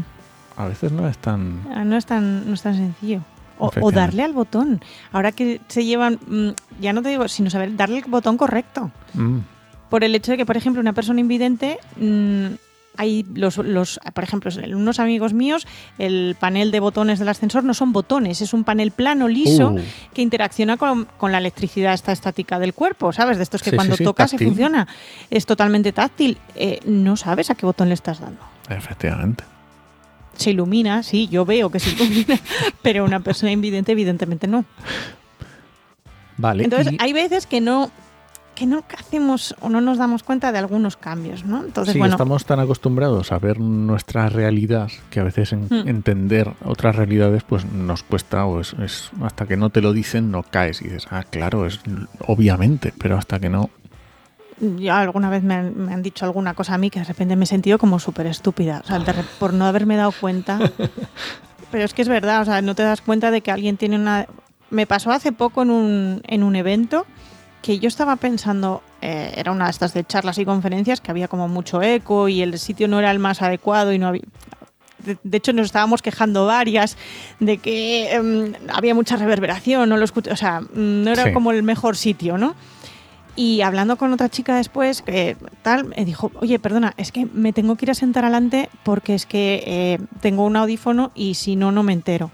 A 0.57 0.67
veces 0.67 0.91
no 0.91 1.07
es 1.07 1.17
tan... 1.17 1.61
Ah, 1.73 1.83
No 1.85 1.95
es 1.95 2.05
tan, 2.05 2.47
no 2.47 2.53
es 2.53 2.61
tan 2.61 2.75
sencillo. 2.75 3.21
O, 3.57 3.91
darle 3.91 4.23
al 4.23 4.33
botón. 4.33 4.81
Ahora 5.11 5.31
que 5.31 5.61
se 5.67 5.85
llevan, 5.85 6.19
mm, 6.27 6.49
ya 6.81 6.93
no 6.93 7.01
te 7.01 7.09
digo, 7.09 7.27
sino 7.27 7.49
saber 7.49 7.75
darle 7.75 7.99
el 7.99 8.05
botón 8.05 8.37
correcto. 8.37 8.91
Mm, 9.13 9.39
Por 9.89 10.03
el 10.03 10.13
hecho 10.15 10.31
de 10.31 10.37
que, 10.37 10.45
por 10.45 10.57
ejemplo, 10.57 10.81
una 10.81 10.93
persona 10.93 11.19
invidente, 11.19 11.77
mm, 11.97 12.45
hay 12.97 13.25
los, 13.33 13.57
los, 13.57 13.99
por 14.13 14.23
ejemplo, 14.23 14.49
unos 14.73 14.99
amigos 14.99 15.33
míos, 15.33 15.67
el 15.97 16.35
panel 16.39 16.71
de 16.71 16.79
botones 16.79 17.19
del 17.19 17.27
ascensor 17.29 17.63
no 17.65 17.73
son 17.73 17.91
botones, 17.93 18.41
es 18.41 18.53
un 18.53 18.63
panel 18.63 18.91
plano, 18.91 19.27
liso, 19.27 19.71
Uh. 19.71 19.79
que 20.13 20.21
interacciona 20.21 20.77
con, 20.77 21.05
con 21.17 21.31
la 21.33 21.37
electricidad 21.39 21.93
esta 21.93 22.11
estática 22.13 22.57
del 22.57 22.73
cuerpo, 22.73 23.11
¿sabes? 23.13 23.37
De 23.37 23.43
estos 23.43 23.61
que 23.61 23.71
Sí, 23.71 23.75
cuando 23.75 23.95
sí, 23.95 23.99
sí, 23.99 24.03
tocas 24.05 24.31
se 24.31 24.37
funciona. 24.39 24.87
Es 25.29 25.45
totalmente 25.45 25.91
táctil. 25.91 26.37
Eh, 26.55 26.79
no 26.85 27.15
sabes 27.17 27.49
a 27.49 27.55
qué 27.55 27.65
botón 27.65 27.89
le 27.89 27.95
estás 27.95 28.19
dando. 28.21 28.39
efectivamente. 28.69 29.43
Se 30.35 30.51
ilumina, 30.51 31.03
sí, 31.03 31.27
yo 31.29 31.45
veo 31.45 31.69
que 31.69 31.79
se 31.79 31.91
ilumina, 31.91 32.39
pero 32.81 33.03
una 33.05 33.19
persona 33.19 33.51
invidente 33.51 33.91
evidentemente 33.93 34.47
no. 34.47 34.65
Vale. 36.37 36.63
Entonces 36.65 36.93
y- 36.93 36.97
hay 36.99 37.13
veces 37.13 37.45
que 37.45 37.61
no 37.61 37.89
que 38.55 38.65
no 38.65 38.85
hacemos 38.97 39.53
o 39.59 39.67
no 39.67 39.81
nos 39.81 39.97
damos 39.97 40.23
cuenta 40.23 40.53
de 40.53 40.59
algunos 40.59 40.95
cambios, 40.95 41.43
¿no? 41.43 41.61
Entonces, 41.65 41.91
sí, 41.91 41.99
bueno, 41.99 42.13
estamos 42.13 42.45
tan 42.45 42.61
acostumbrados 42.61 43.33
a 43.33 43.37
ver 43.37 43.59
nuestra 43.59 44.29
realidad 44.29 44.89
que 45.09 45.19
a 45.19 45.23
veces 45.23 45.51
en- 45.51 45.65
Hmm. 45.69 45.89
entender 45.89 46.53
otras 46.63 46.95
realidades 46.95 47.43
pues 47.43 47.65
nos 47.65 48.03
cuesta 48.03 48.45
o 48.45 48.61
es, 48.61 48.71
es- 48.81 49.09
hasta 49.21 49.45
que 49.45 49.57
no 49.57 49.71
te 49.71 49.81
lo 49.81 49.91
dicen 49.91 50.31
no 50.31 50.41
caes 50.41 50.81
y 50.81 50.85
dices, 50.85 51.05
ah, 51.11 51.25
claro, 51.29 51.65
es 51.65 51.81
obviamente, 52.27 52.93
pero 52.97 53.17
hasta 53.17 53.41
que 53.41 53.49
no. 53.49 53.69
Ya 54.59 54.99
alguna 55.01 55.29
vez 55.29 55.43
me 55.43 55.53
han, 55.55 55.77
me 55.77 55.93
han 55.93 56.01
dicho 56.01 56.25
alguna 56.25 56.53
cosa 56.53 56.73
a 56.75 56.77
mí 56.77 56.89
que 56.89 56.99
de 56.99 57.05
repente 57.05 57.35
me 57.35 57.43
he 57.43 57.47
sentido 57.47 57.77
como 57.77 57.99
súper 57.99 58.27
estúpida, 58.27 58.81
o 58.83 58.87
sea, 58.87 59.03
por 59.39 59.53
no 59.53 59.65
haberme 59.65 59.95
dado 59.97 60.11
cuenta. 60.19 60.59
Pero 61.71 61.83
es 61.83 61.93
que 61.93 62.01
es 62.03 62.07
verdad, 62.07 62.41
o 62.41 62.45
sea, 62.45 62.61
no 62.61 62.75
te 62.75 62.83
das 62.83 63.01
cuenta 63.01 63.31
de 63.31 63.41
que 63.41 63.51
alguien 63.51 63.75
tiene 63.77 63.95
una... 63.97 64.27
Me 64.69 64.85
pasó 64.87 65.11
hace 65.11 65.31
poco 65.31 65.61
en 65.63 65.69
un, 65.71 66.21
en 66.27 66.43
un 66.43 66.55
evento 66.55 67.05
que 67.61 67.79
yo 67.79 67.87
estaba 67.87 68.15
pensando, 68.15 68.81
eh, 69.01 69.33
era 69.35 69.51
una 69.51 69.65
de 69.65 69.71
estas 69.71 69.93
de 69.93 70.03
charlas 70.05 70.37
y 70.37 70.45
conferencias 70.45 71.01
que 71.01 71.11
había 71.11 71.27
como 71.27 71.47
mucho 71.47 71.81
eco 71.81 72.27
y 72.29 72.41
el 72.41 72.57
sitio 72.59 72.87
no 72.87 72.99
era 72.99 73.11
el 73.11 73.19
más 73.19 73.41
adecuado 73.41 73.91
y 73.91 73.99
no 73.99 74.07
había... 74.07 74.21
De, 74.99 75.17
de 75.23 75.37
hecho, 75.37 75.51
nos 75.53 75.65
estábamos 75.67 76.01
quejando 76.01 76.45
varias 76.45 76.97
de 77.39 77.57
que 77.57 78.13
em, 78.13 78.53
había 78.73 78.95
mucha 78.95 79.17
reverberación, 79.17 79.89
no 79.89 79.97
lo 79.97 80.05
escuch- 80.05 80.31
o 80.31 80.35
sea, 80.35 80.61
mm, 80.61 80.67
no 81.03 81.11
era 81.11 81.25
Sí. 81.25 81.33
como 81.33 81.51
el 81.51 81.61
mejor 81.63 81.97
sitio, 81.97 82.37
¿no? 82.37 82.55
Y 83.35 83.61
hablando 83.61 83.97
con 83.97 84.13
otra 84.13 84.29
chica 84.29 84.55
después, 84.55 85.01
que 85.01 85.35
tal, 85.61 85.85
me 85.85 86.05
dijo, 86.05 86.31
oye, 86.39 86.57
perdona, 86.57 86.93
es 86.95 87.11
que 87.11 87.25
me 87.25 87.51
tengo 87.51 87.75
que 87.75 87.85
ir 87.85 87.91
a 87.91 87.95
sentar 87.95 88.23
adelante 88.23 88.69
porque 88.83 89.13
es 89.13 89.25
que 89.25 89.63
eh, 89.65 89.99
tengo 90.21 90.45
un 90.45 90.55
audífono 90.55 91.11
y 91.15 91.33
si 91.33 91.57
no, 91.57 91.71
no 91.71 91.83
me 91.83 91.91
entero. 91.91 92.31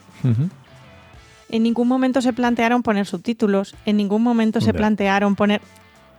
En 1.49 1.63
ningún 1.63 1.87
momento 1.87 2.21
se 2.21 2.33
plantearon 2.33 2.83
poner 2.83 3.07
subtítulos, 3.07 3.75
en 3.85 3.97
ningún 3.97 4.21
momento 4.21 4.61
se 4.61 4.73
plantearon 4.73 5.35
poner 5.35 5.61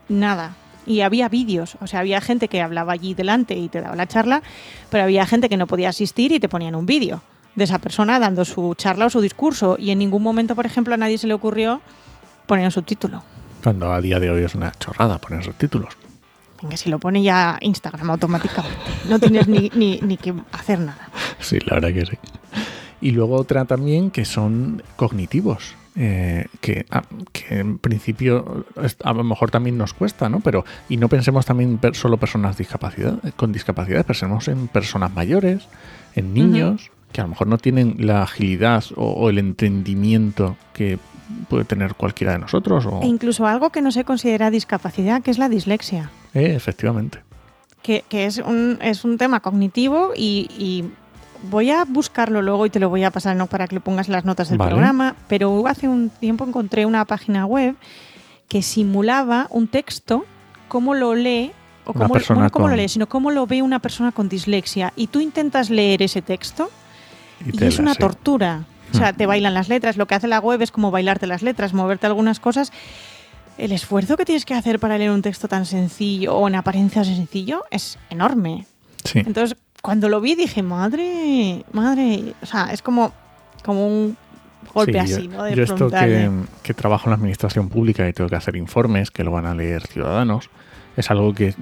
nada. 0.09 0.57
Y 0.85 1.03
había 1.03 1.29
vídeos, 1.29 1.77
o 1.81 1.87
sea, 1.87 2.01
había 2.01 2.21
gente 2.21 2.49
que 2.49 2.61
hablaba 2.61 2.93
allí 2.93 3.15
delante 3.15 3.57
y 3.57 3.69
te 3.69 3.81
daba 3.81 3.95
la 3.95 4.09
charla, 4.09 4.43
pero 4.91 5.05
había 5.05 5.25
gente 5.27 5.49
que 5.49 5.57
no 5.57 5.69
podía 5.69 5.91
asistir 5.91 6.33
y 6.33 6.41
te 6.41 6.49
ponían 6.49 6.75
un 6.75 6.87
vídeo 6.87 7.23
de 7.55 7.65
esa 7.65 7.79
persona 7.79 8.19
dando 8.19 8.45
su 8.45 8.75
charla 8.75 9.07
o 9.07 9.11
su 9.11 9.21
discurso. 9.21 9.77
Y 9.79 9.93
en 9.93 10.01
ningún 10.01 10.25
momento, 10.25 10.57
por 10.57 10.67
ejemplo, 10.67 10.95
a 10.95 10.97
nadie 10.97 11.19
se 11.19 11.29
le 11.29 11.35
ocurrió 11.35 11.81
poner 12.47 12.65
un 12.65 12.73
subtítulo. 12.73 13.23
Cuando 13.63 13.93
a 13.93 14.01
día 14.01 14.19
de 14.21 14.31
hoy 14.31 14.43
es 14.43 14.55
una 14.55 14.73
chorrada 14.73 15.19
poner 15.19 15.45
subtítulos. 15.45 15.95
Venga, 16.63 16.77
si 16.77 16.91
lo 16.91 16.99
pone 16.99 17.23
ya 17.23 17.59
Instagram 17.61 18.11
automáticamente. 18.11 18.77
No 19.09 19.19
tienes 19.19 19.49
ni, 19.49 19.71
ni, 19.75 19.99
ni 20.01 20.17
que 20.17 20.35
hacer 20.53 20.79
nada. 20.81 21.09
Sí, 21.41 21.59
la 21.67 21.75
verdad 21.81 21.93
que 21.93 22.07
sí. 22.07 22.17
Y 23.01 23.11
luego 23.11 23.35
otra 23.35 23.65
también 23.65 24.13
que 24.13 24.25
son 24.25 24.81
cognitivos. 24.95 25.75
eh, 25.97 26.47
que, 26.61 26.87
ah, 26.91 27.03
que 27.33 27.59
en 27.59 27.79
principio 27.79 28.65
a 29.05 29.13
lo 29.13 29.25
mejor 29.25 29.51
también 29.51 29.77
nos 29.77 29.93
cuesta, 29.93 30.29
¿no? 30.29 30.39
Pero, 30.41 30.65
y 30.89 30.97
no 30.99 31.09
pensemos 31.09 31.45
también 31.45 31.79
per- 31.79 31.97
solo 31.97 32.17
personas 32.17 32.57
discapacidad, 32.57 33.19
con 33.37 33.53
discapacidad, 33.53 34.07
pensemos 34.07 34.47
en 34.49 34.69
personas 34.69 35.13
mayores, 35.13 35.67
en 36.15 36.33
niños, 36.33 36.91
que 37.13 37.21
a 37.21 37.25
lo 37.25 37.31
mejor 37.31 37.47
no 37.47 37.59
tienen 37.59 37.97
la 37.99 38.23
agilidad 38.23 38.85
o, 38.97 39.05
o 39.13 39.31
el 39.31 39.39
entendimiento 39.39 40.57
que 40.73 40.99
puede 41.49 41.65
tener 41.65 41.95
cualquiera 41.95 42.33
de 42.33 42.39
nosotros. 42.41 42.87
O, 42.87 43.01
E 43.03 43.07
incluso 43.07 43.47
algo 43.47 43.71
que 43.71 43.81
no 43.83 43.91
se 43.93 44.05
considera 44.05 44.51
discapacidad, 44.51 45.23
que 45.23 45.31
es 45.31 45.39
la 45.39 45.49
dislexia. 45.49 46.11
Eh, 46.35 46.55
efectivamente. 46.55 47.21
que, 47.83 48.05
que 48.09 48.27
es, 48.27 48.39
un, 48.39 48.79
es 48.81 49.05
un 49.05 49.19
tema 49.19 49.41
cognitivo 49.41 50.13
y, 50.17 50.49
y 50.57 50.85
voy 51.51 51.71
a 51.71 51.85
buscarlo 51.85 52.41
luego 52.43 52.65
y 52.67 52.71
te 52.71 52.79
lo 52.81 52.89
voy 52.89 53.05
a 53.05 53.11
pasar 53.11 53.37
no 53.37 53.47
para 53.49 53.67
que 53.67 53.75
lo 53.75 53.81
pongas 53.81 54.09
en 54.09 54.13
las 54.13 54.25
notas 54.25 54.49
del 54.49 54.59
Vale. 54.59 54.71
programa, 54.71 55.17
pero 55.29 55.67
hace 55.67 55.89
un 55.89 56.09
tiempo 56.09 56.45
encontré 56.45 56.87
una 56.87 57.05
página 57.05 57.45
web 57.47 57.75
que 58.49 58.63
simulaba 58.63 59.47
un 59.51 59.67
texto, 59.67 60.25
cómo 60.69 60.95
lo 60.95 61.15
lee, 61.15 61.53
o 61.85 61.93
cómo, 61.93 62.15
cómo 62.53 62.69
lo 62.69 62.77
lee, 62.77 62.89
sino 62.89 63.09
cómo 63.09 63.31
lo 63.31 63.47
ve 63.47 63.61
una 63.63 63.81
persona 63.81 64.13
con 64.13 64.29
dislexia. 64.29 64.93
Y 64.95 65.09
tú 65.09 65.21
intentas 65.21 65.69
leer 65.69 66.03
ese 66.03 66.23
texto 66.23 66.71
y, 67.51 67.65
es 67.65 67.79
una 67.79 67.95
tortura. 67.95 68.65
O 68.93 68.97
sea, 68.97 69.13
Hmm. 69.13 69.17
te 69.17 69.27
bailan 69.27 69.55
las 69.55 69.69
letras. 69.69 69.97
Lo 69.97 70.07
que 70.07 70.15
hace 70.15 70.29
la 70.29 70.39
web 70.41 70.61
es 70.63 70.71
como 70.71 70.91
bailarte 70.91 71.27
las 71.27 71.43
letras, 71.43 71.73
moverte 71.73 72.07
algunas 72.07 72.41
cosas. 72.41 72.73
El 73.59 73.73
esfuerzo 73.73 74.17
que 74.17 74.25
tienes 74.25 74.45
que 74.45 74.55
hacer 74.55 74.79
para 74.81 74.99
leer 74.99 75.11
un 75.11 75.23
texto 75.23 75.49
tan 75.49 75.67
sencillo 75.67 76.35
o 76.35 76.49
en 76.49 76.55
apariencia 76.55 77.05
sencillo 77.05 77.65
es 77.71 77.99
enorme. 78.11 78.67
Sí. 79.05 79.21
Entonces, 79.21 79.57
cuando 79.83 80.09
lo 80.09 80.21
vi 80.21 80.35
dije, 80.35 80.63
madre, 80.63 81.65
madre, 81.73 82.35
o 82.43 82.47
sea, 82.47 82.73
es 82.73 82.83
como, 82.83 83.13
como 83.65 83.87
un 83.87 84.17
golpe 84.73 84.93
Sí, 84.93 84.99
así, 84.99 85.29
yo, 85.29 85.37
¿no? 85.37 85.45
De 85.45 85.55
yo 85.55 85.63
esto 85.63 85.91
que, 85.91 86.31
que 86.63 86.75
trabajo 86.75 87.07
en 87.07 87.11
la 87.11 87.17
administración 87.17 87.69
pública 87.69 88.09
y 88.09 88.13
tengo 88.13 88.31
que 88.31 88.37
hacer 88.37 88.57
informes 88.57 89.11
que 89.11 89.25
lo 89.25 89.31
van 89.31 89.47
a 89.47 89.55
leer 89.55 89.87
ciudadanos, 89.87 90.51
es 90.97 91.11
algo 91.11 91.35
que 91.35 91.55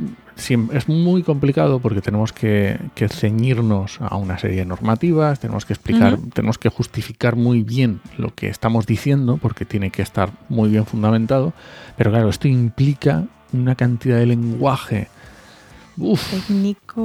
es 0.48 0.88
muy 0.88 1.22
complicado 1.22 1.80
porque 1.80 2.00
tenemos 2.00 2.32
que, 2.32 2.78
que 2.94 3.08
ceñirnos 3.08 4.00
a 4.00 4.16
una 4.16 4.38
serie 4.38 4.58
de 4.58 4.64
normativas, 4.64 5.38
tenemos 5.38 5.64
que 5.64 5.74
explicar, 5.74 6.18
tenemos 6.32 6.58
que 6.58 6.68
justificar 6.68 7.36
muy 7.36 7.62
bien 7.62 8.00
lo 8.16 8.34
que 8.34 8.48
estamos 8.48 8.86
diciendo 8.86 9.38
porque 9.40 9.64
tiene 9.64 9.90
que 9.90 10.02
estar 10.02 10.30
muy 10.48 10.70
bien 10.70 10.86
fundamentado, 10.86 11.52
pero 11.96 12.10
claro, 12.10 12.30
esto 12.30 12.48
implica 12.48 13.26
una 13.52 13.74
cantidad 13.74 14.16
de 14.16 14.26
lenguaje. 14.26 15.08
Uf, 15.98 16.30
Técnico, 16.30 17.00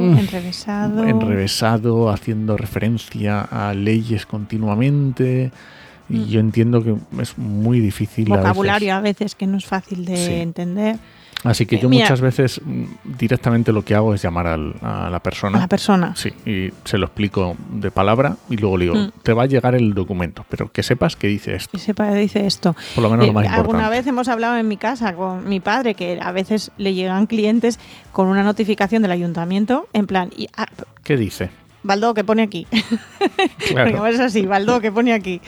Mm. 0.00 0.18
enrevesado. 0.18 1.04
enrevesado, 1.04 2.08
haciendo 2.10 2.56
referencia 2.56 3.40
a 3.42 3.74
leyes 3.74 4.26
continuamente. 4.26 5.50
Y 6.08 6.18
Mm. 6.18 6.24
yo 6.26 6.40
entiendo 6.40 6.82
que 6.82 6.96
es 7.20 7.36
muy 7.36 7.80
difícil. 7.80 8.26
a 8.32 8.36
veces. 8.36 8.42
vocabulario 8.48 8.94
a 8.94 9.00
veces 9.00 9.34
que 9.34 9.46
no 9.46 9.58
es 9.58 9.66
fácil 9.66 10.04
de 10.04 10.16
Sí. 10.16 10.32
entender. 10.34 10.96
Así 11.44 11.66
que 11.66 11.76
Eh, 11.76 11.78
yo 11.80 11.88
mira. 11.88 12.04
muchas 12.04 12.20
veces 12.20 12.60
mm, 12.64 12.84
directamente 13.16 13.72
lo 13.72 13.84
que 13.84 13.94
hago 13.94 14.12
es 14.12 14.20
llamar 14.22 14.46
al- 14.48 14.74
a 14.82 15.08
la 15.08 15.20
persona. 15.20 15.58
A 15.58 15.60
la 15.62 15.68
persona. 15.68 16.12
Sí, 16.16 16.30
y 16.44 16.72
se 16.84 16.98
lo 16.98 17.06
explico 17.06 17.56
de 17.70 17.90
palabra 17.92 18.36
y 18.50 18.56
luego 18.56 18.76
le 18.76 18.84
digo, 18.86 18.96
Mm. 18.96 19.12
te 19.22 19.32
va 19.32 19.44
a 19.44 19.46
llegar 19.46 19.74
el 19.76 19.94
documento, 19.94 20.44
pero 20.48 20.70
que 20.72 20.82
sepas 20.82 21.14
que 21.14 21.28
dice 21.28 21.54
esto, 21.54 21.72
Que 21.72 21.78
sepa, 21.78 22.12
dice 22.12 22.44
esto. 22.46 22.74
por 22.94 23.02
lo 23.04 23.10
menos 23.10 23.26
lo 23.26 23.30
Eh, 23.30 23.34
más 23.34 23.44
alguna 23.46 23.60
importante. 23.60 23.96
vez 23.96 24.06
hemos 24.08 24.26
hablado 24.28 24.56
en 24.56 24.66
mi 24.66 24.76
casa 24.76 25.14
con 25.14 25.48
mi 25.48 25.60
padre 25.60 25.94
que 25.94 26.18
a 26.20 26.32
veces 26.32 26.72
le 26.76 26.94
llegan 26.94 27.26
clientes 27.26 27.78
con 28.10 28.26
una 28.26 28.42
notificación 28.42 29.02
del 29.02 29.12
ayuntamiento 29.12 29.86
en 29.92 30.06
plan, 30.08 30.30
y, 30.36 30.48
ah, 30.56 30.66
¿Qué 31.04 31.16
dice? 31.16 31.50
Baldó, 31.84 32.12
que 32.14 32.24
pone 32.24 32.42
aquí. 32.42 32.66
Claro. 33.68 33.92
Porque 33.96 34.10
es 34.14 34.20
así, 34.20 34.44
Baldó, 34.44 34.80
que 34.80 34.90
pone 34.92 35.12
aquí. 35.14 35.40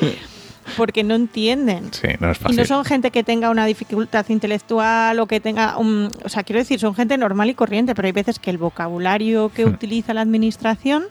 Porque 0.77 1.03
no 1.03 1.15
entienden. 1.15 1.93
Sí, 1.93 2.09
no 2.21 2.31
es 2.31 2.39
Y 2.39 2.43
fácil. 2.43 2.57
no 2.59 2.65
son 2.65 2.85
gente 2.85 3.11
que 3.11 3.25
tenga 3.25 3.51
una 3.51 3.67
dificultad 3.67 4.27
intelectual 4.29 5.19
o 5.19 5.27
que 5.27 5.41
tenga 5.41 5.77
un... 5.79 6.09
O 6.25 6.29
sea, 6.29 6.43
quiero 6.45 6.59
decir, 6.61 6.79
son 6.79 6.95
gente 6.95 7.17
normal 7.19 7.51
y 7.51 7.55
corriente, 7.55 7.95
pero 7.95 8.07
hay 8.07 8.13
veces 8.13 8.39
que 8.39 8.51
el 8.51 8.59
vocabulario 8.59 9.49
que 9.49 9.65
Hmm. 9.67 9.71
utiliza 9.75 10.15
la 10.15 10.21
administración 10.21 11.05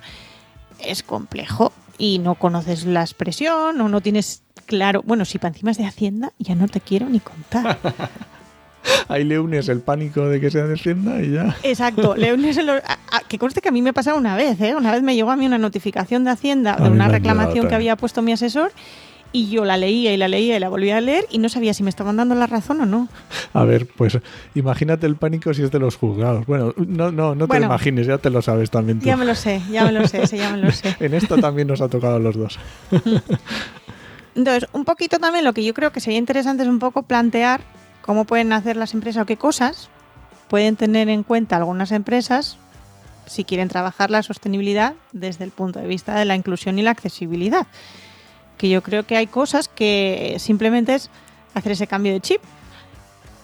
es 0.86 1.04
complejo 1.04 1.74
y 1.98 2.20
no 2.20 2.36
conoces 2.36 2.86
la 2.86 3.02
expresión 3.02 3.80
o 3.82 3.90
no 3.90 4.02
tienes 4.02 4.44
claro... 4.66 5.02
Bueno, 5.06 5.26
si 5.26 5.40
para 5.40 5.50
encima 5.54 5.72
es 5.72 5.78
de 5.78 5.86
Hacienda, 5.86 6.32
ya 6.40 6.56
no 6.56 6.68
te 6.68 6.80
quiero 6.80 7.10
ni 7.10 7.20
contar. 7.20 7.78
Ahí 9.10 9.24
le 9.26 9.40
unes 9.40 9.68
el 9.68 9.82
pánico 9.82 10.28
de 10.30 10.40
que 10.40 10.50
se 10.50 10.64
defienda 10.64 11.22
y 11.22 11.32
ya. 11.32 11.56
Exacto. 11.64 12.16
Los- 12.16 12.80
a- 12.86 12.98
a- 13.18 13.20
que 13.28 13.38
conste 13.38 13.60
que 13.62 13.70
a 13.70 13.72
mí 13.74 13.82
me 13.82 13.92
pasaba 13.92 14.18
una 14.18 14.36
vez, 14.38 14.60
¿eh? 14.62 14.74
Una 14.76 14.92
vez 14.94 15.02
me 15.04 15.16
llegó 15.16 15.32
a 15.32 15.36
mí 15.36 15.46
una 15.46 15.58
notificación 15.58 16.24
de 16.24 16.32
Hacienda 16.32 16.78
de 16.78 16.90
una 16.90 17.10
reclamación 17.10 17.68
que 17.68 17.76
había 17.76 17.96
puesto 17.98 18.22
mi 18.22 18.32
asesor 18.32 18.72
y 19.32 19.50
yo 19.50 19.64
la 19.64 19.78
leía 19.78 20.12
y 20.14 20.18
la 20.18 20.28
leía 20.28 20.58
y 20.58 20.60
la 20.60 20.70
volvía 20.70 20.98
a 20.98 21.02
leer 21.02 21.26
y 21.30 21.38
no 21.38 21.50
sabía 21.50 21.74
si 21.74 21.84
me 21.84 21.90
estaban 21.90 22.18
dando 22.18 22.34
la 22.36 22.48
razón 22.48 22.82
o 22.82 22.86
no. 22.86 23.08
A 23.54 23.64
ver, 23.64 23.86
pues 23.86 24.18
imagínate 24.56 25.06
el 25.06 25.16
pánico 25.16 25.54
si 25.54 25.62
es 25.64 25.72
de 25.72 25.78
los 25.80 25.96
juzgados. 25.98 26.46
Bueno, 26.48 26.74
no, 26.78 27.12
no, 27.12 27.36
no 27.36 27.46
te 27.46 27.48
Bueno. 27.48 27.68
imagines, 27.68 28.08
ya 28.08 28.18
te 28.18 28.30
lo 28.32 28.42
sabes 28.42 28.72
también 28.72 29.00
tú. 29.00 29.06
Ya 29.06 29.16
me 29.18 29.26
lo 29.26 29.36
sé, 29.36 29.62
ya 29.72 29.86
me 29.86 29.92
lo 29.92 30.08
sé, 30.08 30.24
ese 30.24 30.38
ya 30.38 30.50
me 30.52 30.58
lo 30.58 30.72
sé. 30.72 30.96
En 31.00 31.14
esto 31.14 31.38
también 31.38 31.68
nos 31.68 31.82
ha 31.82 31.88
tocado 31.90 32.16
a 32.16 32.20
los 32.20 32.36
dos. 32.36 32.60
Entonces, 34.36 34.70
un 34.74 34.86
poquito 34.86 35.20
también 35.20 35.44
lo 35.44 35.54
que 35.54 35.64
yo 35.64 35.74
creo 35.74 35.92
que 35.92 36.00
sería 36.00 36.20
interesante 36.20 36.64
es 36.64 36.70
un 36.70 36.80
poco 36.80 37.04
plantear 37.04 37.62
cómo 38.02 38.26
pueden 38.26 38.54
hacer 38.54 38.78
las 38.78 38.94
empresas 38.94 39.24
o 39.24 39.26
qué 39.26 39.38
cosas 39.38 39.90
pueden 40.48 40.76
tener 40.76 41.10
en 41.10 41.24
cuenta 41.24 41.58
algunas 41.58 41.92
empresas 41.92 42.58
si 43.28 43.44
quieren 43.44 43.68
trabajar 43.68 44.10
la 44.10 44.24
sostenibilidad 44.24 44.94
desde 45.12 45.44
el 45.44 45.52
punto 45.52 45.80
de 45.80 45.88
vista 45.88 46.16
de 46.18 46.26
la 46.26 46.36
inclusión 46.36 46.80
y 46.80 46.82
la 46.82 46.92
accesibilidad. 46.92 47.68
Que 48.60 48.70
yo 48.70 48.84
creo 48.84 49.08
que 49.08 49.18
hay 49.18 49.26
cosas 49.26 49.68
que 49.70 50.36
simplemente 50.38 50.94
es 50.94 51.10
hacer 51.56 51.72
ese 51.72 51.88
cambio 51.88 52.14
de 52.14 52.20
chip. 52.22 52.42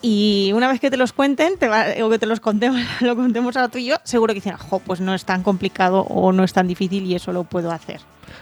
Y 0.02 0.52
una 0.54 0.68
vez 0.68 0.80
que 0.80 0.92
te 0.92 0.98
los 0.98 1.14
cuenten, 1.14 1.58
te 1.58 1.68
va- 1.68 1.86
o 2.04 2.10
que 2.12 2.20
te 2.20 2.28
los 2.28 2.40
contemos, 2.40 2.80
lo 3.02 3.16
contemos 3.16 3.56
ahora 3.58 3.70
tú 3.70 3.80
y 3.80 3.86
yo, 3.86 3.96
seguro 4.04 4.34
que 4.34 4.42
dicen, 4.42 4.56
jo, 4.58 4.78
pues 4.80 5.02
no 5.02 5.16
es 5.16 5.26
tan 5.26 5.42
complicado 5.42 6.02
o 6.02 6.32
no 6.32 6.44
es 6.44 6.54
tan 6.54 6.68
difícil 6.68 7.06
y 7.06 7.16
eso 7.16 7.32
lo 7.34 7.44
puedo 7.46 7.72
hacer. 7.72 8.02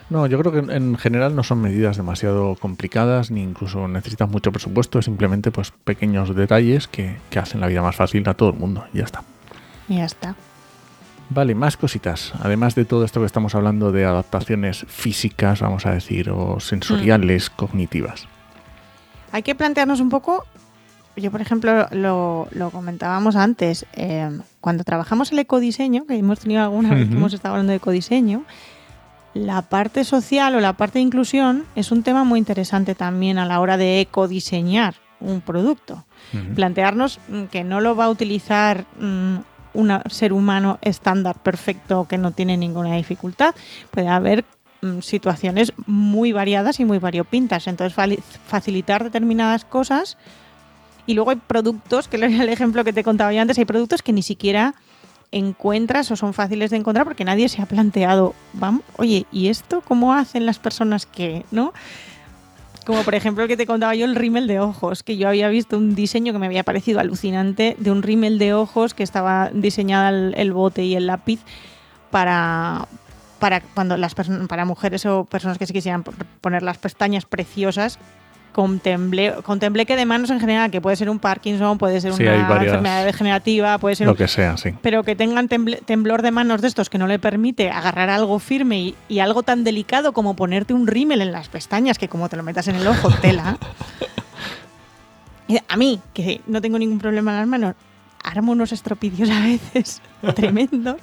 No, 0.09 0.27
yo 0.27 0.37
creo 0.39 0.51
que 0.51 0.59
en- 0.59 0.71
en 0.71 0.97
general 0.97 1.35
no 1.35 1.43
son 1.43 1.61
medidas 1.61 1.95
demasiado 1.95 2.55
complicadas 2.59 3.31
ni 3.31 3.41
incluso 3.43 3.87
necesitan 3.87 4.29
mucho 4.29 4.51
presupuesto, 4.51 4.99
es 4.99 5.05
simplemente 5.05 5.51
pues 5.51 5.71
pequeños 5.85 6.35
detalles 6.35 6.87
que, 6.89 7.17
que 7.29 7.39
hacen 7.39 7.61
la 7.61 7.67
vida 7.67 7.81
más 7.81 7.95
fácil 7.95 8.27
a 8.27 8.33
todo 8.33 8.49
el 8.49 8.55
mundo 8.55 8.85
y 8.93 8.97
ya 8.97 9.03
está. 9.05 9.23
Y 9.87 9.97
ya 9.97 10.05
está. 10.05 10.35
Vale, 11.33 11.55
más 11.55 11.77
cositas. 11.77 12.31
Además 12.41 12.75
de 12.75 12.85
todo 12.85 13.03
esto 13.05 13.19
que 13.19 13.25
estamos 13.25 13.55
hablando 13.55 13.91
de 13.91 14.05
adaptaciones 14.05 14.85
físicas, 14.87 15.61
vamos 15.61 15.85
a 15.87 15.91
decir, 15.91 16.29
o 16.29 16.59
sensoriales, 16.59 17.49
cognitivas. 17.49 18.27
Hay 19.31 19.41
que 19.41 19.55
plantearnos 19.55 19.99
un 19.99 20.09
poco, 20.09 20.45
yo 21.15 21.31
por 21.31 21.41
ejemplo 21.41 21.87
lo, 21.89 22.47
lo 22.51 22.69
comentábamos 22.69 23.35
antes, 23.35 23.87
eh, 23.93 24.29
cuando 24.61 24.83
trabajamos 24.83 25.31
el 25.31 25.39
ecodiseño, 25.39 26.05
que 26.05 26.15
hemos 26.15 26.39
tenido 26.39 26.61
alguna 26.61 26.93
vez 26.93 27.09
que 27.09 27.15
hemos 27.15 27.33
estado 27.33 27.55
hablando 27.55 27.71
de 27.71 27.77
ecodiseño, 27.77 28.45
la 29.33 29.63
parte 29.63 30.03
social 30.03 30.53
o 30.53 30.59
la 30.59 30.73
parte 30.73 30.99
de 30.99 31.03
inclusión 31.03 31.65
es 31.75 31.91
un 31.91 32.03
tema 32.03 32.23
muy 32.23 32.37
interesante 32.37 32.93
también 32.93 33.39
a 33.39 33.47
la 33.47 33.59
hora 33.59 33.77
de 33.77 34.01
ecodiseñar 34.01 34.95
un 35.19 35.41
producto. 35.41 36.05
Plantearnos 36.55 37.19
mm, 37.27 37.43
que 37.45 37.63
no 37.63 37.79
lo 37.79 37.95
va 37.95 38.05
a 38.05 38.09
utilizar 38.09 38.85
mm, 38.99 39.37
un 39.73 39.91
ser 40.09 40.33
humano 40.33 40.79
estándar 40.81 41.37
perfecto 41.39 42.07
que 42.07 42.17
no 42.17 42.31
tiene 42.31 42.57
ninguna 42.57 42.95
dificultad. 42.95 43.55
Puede 43.91 44.07
haber 44.07 44.45
mm, 44.81 44.99
situaciones 44.99 45.73
muy 45.85 46.31
variadas 46.31 46.79
y 46.79 46.85
muy 46.85 46.99
variopintas. 46.99 47.67
Entonces, 47.67 48.19
facilitar 48.47 49.03
determinadas 49.03 49.65
cosas 49.65 50.17
Y 51.05 51.15
luego 51.15 51.31
hay 51.31 51.37
productos, 51.37 52.07
que 52.07 52.17
era 52.17 52.27
el 52.43 52.49
ejemplo 52.49 52.83
que 52.83 52.93
te 52.93 53.03
contaba 53.03 53.33
yo 53.33 53.41
antes, 53.41 53.57
hay 53.57 53.65
productos 53.65 54.01
que 54.01 54.13
ni 54.13 54.21
siquiera 54.21 54.75
encuentras 55.33 56.11
o 56.11 56.15
son 56.15 56.33
fáciles 56.33 56.71
de 56.71 56.77
encontrar 56.77 57.05
porque 57.05 57.25
nadie 57.25 57.49
se 57.49 57.61
ha 57.61 57.65
planteado, 57.65 58.35
vamos, 58.53 58.83
oye, 58.97 59.25
¿y 59.31 59.47
esto 59.47 59.81
cómo 59.81 60.13
hacen 60.13 60.45
las 60.45 60.59
personas 60.59 61.05
que, 61.05 61.43
no? 61.51 61.73
Como 62.85 63.03
por 63.03 63.15
ejemplo 63.15 63.43
el 63.43 63.49
que 63.49 63.55
te 63.55 63.65
contaba 63.65 63.95
yo, 63.95 64.05
el 64.05 64.15
rímel 64.15 64.45
de 64.47 64.59
ojos, 64.59 65.03
que 65.03 65.15
yo 65.15 65.29
había 65.29 65.47
visto 65.47 65.77
un 65.77 65.95
diseño 65.95 66.33
que 66.33 66.39
me 66.39 66.47
había 66.47 66.63
parecido 66.63 66.99
alucinante 66.99 67.77
de 67.79 67.91
un 67.91 68.03
rímel 68.03 68.39
de 68.39 68.53
ojos 68.53 68.93
que 68.93 69.03
estaba 69.03 69.49
diseñada 69.53 70.09
el, 70.09 70.53
bote 70.53 70.83
y 70.83 70.95
el 70.95 71.07
lápiz 71.07 71.39
para, 72.11 72.87
para 73.39 73.61
cuando 73.61 73.95
las 73.95 74.15
para 74.15 74.65
mujeres 74.65 75.05
o 75.05 75.23
personas 75.23 75.57
que 75.57 75.65
se 75.65 75.73
quisieran 75.73 76.03
poner 76.03 76.61
las 76.61 76.77
pestañas 76.77 77.25
preciosas 77.25 77.99
contemplé, 78.53 79.33
contemplé 79.43 79.85
que 79.85 79.95
de 79.97 80.05
manos 80.05 80.29
en 80.29 80.39
general, 80.39 80.71
que 80.71 80.79
puede 80.79 80.95
ser 80.95 81.09
un 81.09 81.19
Parkinson, 81.19 81.77
puede 81.77 81.99
ser 81.99 82.13
Sí, 82.13 82.23
una 82.23 82.47
varias- 82.47 82.67
enfermedad 82.73 83.03
degenerativa, 83.05 83.77
puede 83.79 83.95
ser 83.95 84.05
Lo 84.07 84.11
un- 84.13 84.17
que 84.17 84.27
sea, 84.29 84.55
sí. 84.57 84.69
pero 84.81 85.03
que 85.03 85.15
tengan 85.15 85.47
temblor 85.49 86.21
de 86.21 86.31
manos 86.31 86.61
de 86.61 86.67
estos 86.69 86.89
que 86.89 86.97
no 86.97 87.07
le 87.07 87.19
permite 87.19 87.69
agarrar 87.71 88.09
algo 88.09 88.39
firme 88.39 88.79
y, 88.79 88.95
y 89.09 89.19
algo 89.19 89.43
tan 89.43 89.63
delicado 89.63 90.13
como 90.13 90.35
ponerte 90.35 90.73
un 90.73 90.87
rímel 90.87 91.21
en 91.21 91.31
las 91.31 91.49
pestañas, 91.49 91.97
que 91.97 92.07
como 92.07 92.29
te 92.29 92.37
lo 92.37 92.43
metas 92.43 92.67
en 92.69 92.75
el 92.75 92.87
ojo, 92.87 93.09
tela. 93.21 93.57
A 95.67 95.77
mí, 95.77 95.99
que 96.13 96.41
no 96.47 96.61
tengo 96.61 96.79
ningún 96.79 96.99
problema 96.99 97.31
en 97.31 97.37
las 97.37 97.47
manos, 97.47 97.75
armo 98.23 98.53
unos 98.53 98.71
estropicios 98.71 99.29
a 99.29 99.39
veces 99.41 100.01
tremendos. 100.35 100.95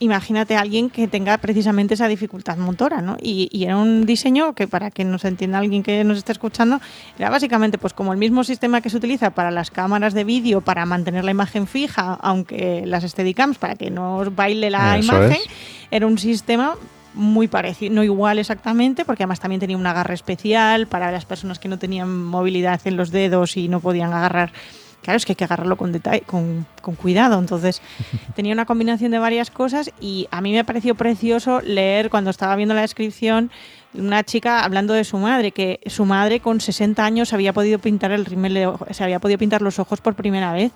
Imagínate 0.00 0.56
a 0.56 0.60
alguien 0.60 0.90
que 0.90 1.06
tenga 1.06 1.38
precisamente 1.38 1.94
esa 1.94 2.08
dificultad 2.08 2.56
motora, 2.56 3.00
¿no? 3.00 3.16
Y, 3.22 3.48
y 3.52 3.64
era 3.64 3.76
un 3.76 4.04
diseño 4.06 4.52
que, 4.54 4.66
para 4.66 4.90
que 4.90 5.04
nos 5.04 5.24
entienda 5.24 5.58
alguien 5.58 5.84
que 5.84 6.02
nos 6.02 6.18
esté 6.18 6.32
escuchando, 6.32 6.80
era 7.16 7.30
básicamente 7.30 7.78
pues 7.78 7.92
como 7.92 8.12
el 8.12 8.18
mismo 8.18 8.42
sistema 8.42 8.80
que 8.80 8.90
se 8.90 8.96
utiliza 8.96 9.30
para 9.30 9.52
las 9.52 9.70
cámaras 9.70 10.12
de 10.12 10.24
vídeo 10.24 10.60
para 10.62 10.84
mantener 10.84 11.24
la 11.24 11.30
imagen 11.30 11.66
fija, 11.68 12.18
aunque 12.20 12.82
las 12.86 13.04
Steadicams, 13.04 13.56
para 13.58 13.76
que 13.76 13.90
no 13.90 14.16
os 14.16 14.34
baile 14.34 14.68
la 14.68 14.98
Eso 14.98 15.12
imagen, 15.12 15.38
es. 15.38 15.48
era 15.92 16.06
un 16.06 16.18
sistema 16.18 16.74
muy 17.14 17.46
parecido, 17.46 17.94
no 17.94 18.02
igual 18.02 18.40
exactamente, 18.40 19.04
porque 19.04 19.22
además 19.22 19.38
también 19.38 19.60
tenía 19.60 19.76
un 19.76 19.86
agarre 19.86 20.14
especial 20.14 20.88
para 20.88 21.12
las 21.12 21.24
personas 21.24 21.60
que 21.60 21.68
no 21.68 21.78
tenían 21.78 22.24
movilidad 22.24 22.80
en 22.86 22.96
los 22.96 23.12
dedos 23.12 23.56
y 23.56 23.68
no 23.68 23.78
podían 23.78 24.12
agarrar. 24.12 24.52
Claro, 25.04 25.18
es 25.18 25.26
que 25.26 25.32
hay 25.32 25.36
que 25.36 25.44
agarrarlo 25.44 25.76
con 25.76 25.92
detalle, 25.92 26.22
con, 26.22 26.66
con 26.80 26.94
cuidado. 26.94 27.38
Entonces, 27.38 27.82
tenía 28.34 28.54
una 28.54 28.64
combinación 28.64 29.12
de 29.12 29.18
varias 29.18 29.50
cosas 29.50 29.92
y 30.00 30.26
a 30.30 30.40
mí 30.40 30.52
me 30.52 30.64
pareció 30.64 30.94
precioso 30.94 31.60
leer 31.60 32.08
cuando 32.08 32.30
estaba 32.30 32.56
viendo 32.56 32.74
la 32.74 32.80
descripción 32.80 33.50
una 33.92 34.24
chica 34.24 34.64
hablando 34.64 34.94
de 34.94 35.04
su 35.04 35.18
madre, 35.18 35.52
que 35.52 35.78
su 35.86 36.06
madre 36.06 36.40
con 36.40 36.60
60 36.60 37.04
años 37.04 37.34
había 37.34 37.52
podido 37.52 37.78
pintar 37.78 38.12
el 38.12 38.24
rímel 38.24 38.72
se 38.90 39.04
había 39.04 39.20
podido 39.20 39.38
pintar 39.38 39.62
los 39.62 39.78
ojos 39.78 40.00
por 40.00 40.14
primera 40.14 40.52
vez 40.52 40.72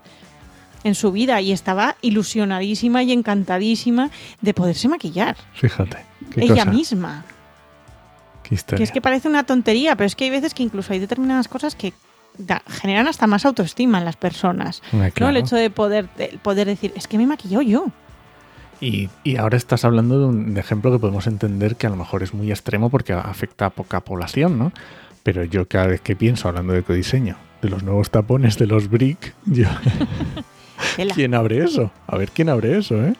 en 0.84 0.94
su 0.94 1.10
vida 1.10 1.40
y 1.40 1.50
estaba 1.50 1.96
ilusionadísima 2.02 3.02
y 3.02 3.12
encantadísima 3.12 4.10
de 4.40 4.54
poderse 4.54 4.88
maquillar 4.88 5.36
Fíjate. 5.54 5.98
Qué 6.32 6.44
ella 6.44 6.64
cosa, 6.64 6.70
misma. 6.70 7.24
qué 8.44 8.54
historia. 8.54 8.76
Que 8.76 8.84
es 8.84 8.92
que 8.92 9.00
parece 9.00 9.26
una 9.26 9.44
tontería, 9.44 9.96
pero 9.96 10.06
es 10.06 10.14
que 10.14 10.24
hay 10.24 10.30
veces 10.30 10.54
que 10.54 10.62
incluso 10.62 10.92
hay 10.92 10.98
determinadas 10.98 11.48
cosas 11.48 11.74
que 11.74 11.92
da- 12.38 12.62
generan 12.68 13.06
hasta 13.08 13.26
más 13.26 13.44
autoestima 13.44 13.98
en 13.98 14.04
las 14.04 14.16
personas. 14.16 14.82
¿no? 14.92 15.28
El 15.28 15.36
hecho 15.36 15.56
de 15.56 15.68
poder, 15.70 16.08
de 16.16 16.38
poder 16.42 16.66
decir, 16.66 16.92
es 16.96 17.06
que 17.06 17.18
me 17.18 17.26
maquilló 17.26 17.60
yo. 17.62 17.86
Y, 18.80 19.08
y 19.24 19.36
ahora 19.36 19.56
estás 19.56 19.84
hablando 19.84 20.18
de 20.20 20.24
un 20.26 20.56
ejemplo 20.56 20.92
que 20.92 20.98
podemos 21.00 21.26
entender 21.26 21.74
que 21.76 21.88
a 21.88 21.90
lo 21.90 21.96
mejor 21.96 22.22
es 22.22 22.32
muy 22.32 22.50
extremo 22.50 22.90
porque 22.90 23.12
afecta 23.12 23.66
a 23.66 23.70
poca 23.70 24.00
población, 24.00 24.56
¿no? 24.58 24.72
Pero 25.24 25.42
yo 25.44 25.66
cada 25.66 25.88
vez 25.88 26.00
que 26.00 26.14
pienso, 26.14 26.48
hablando 26.48 26.72
de 26.72 26.78
ecodiseño, 26.80 27.36
de 27.60 27.68
los 27.70 27.82
nuevos 27.82 28.10
tapones 28.10 28.56
de 28.56 28.66
los 28.68 28.88
brick, 28.88 29.34
yo. 29.46 29.66
¿quién 31.14 31.34
abre 31.34 31.64
eso? 31.64 31.90
A 32.06 32.16
ver 32.16 32.30
quién 32.30 32.48
abre 32.48 32.78
eso, 32.78 32.94
¿eh? 33.04 33.14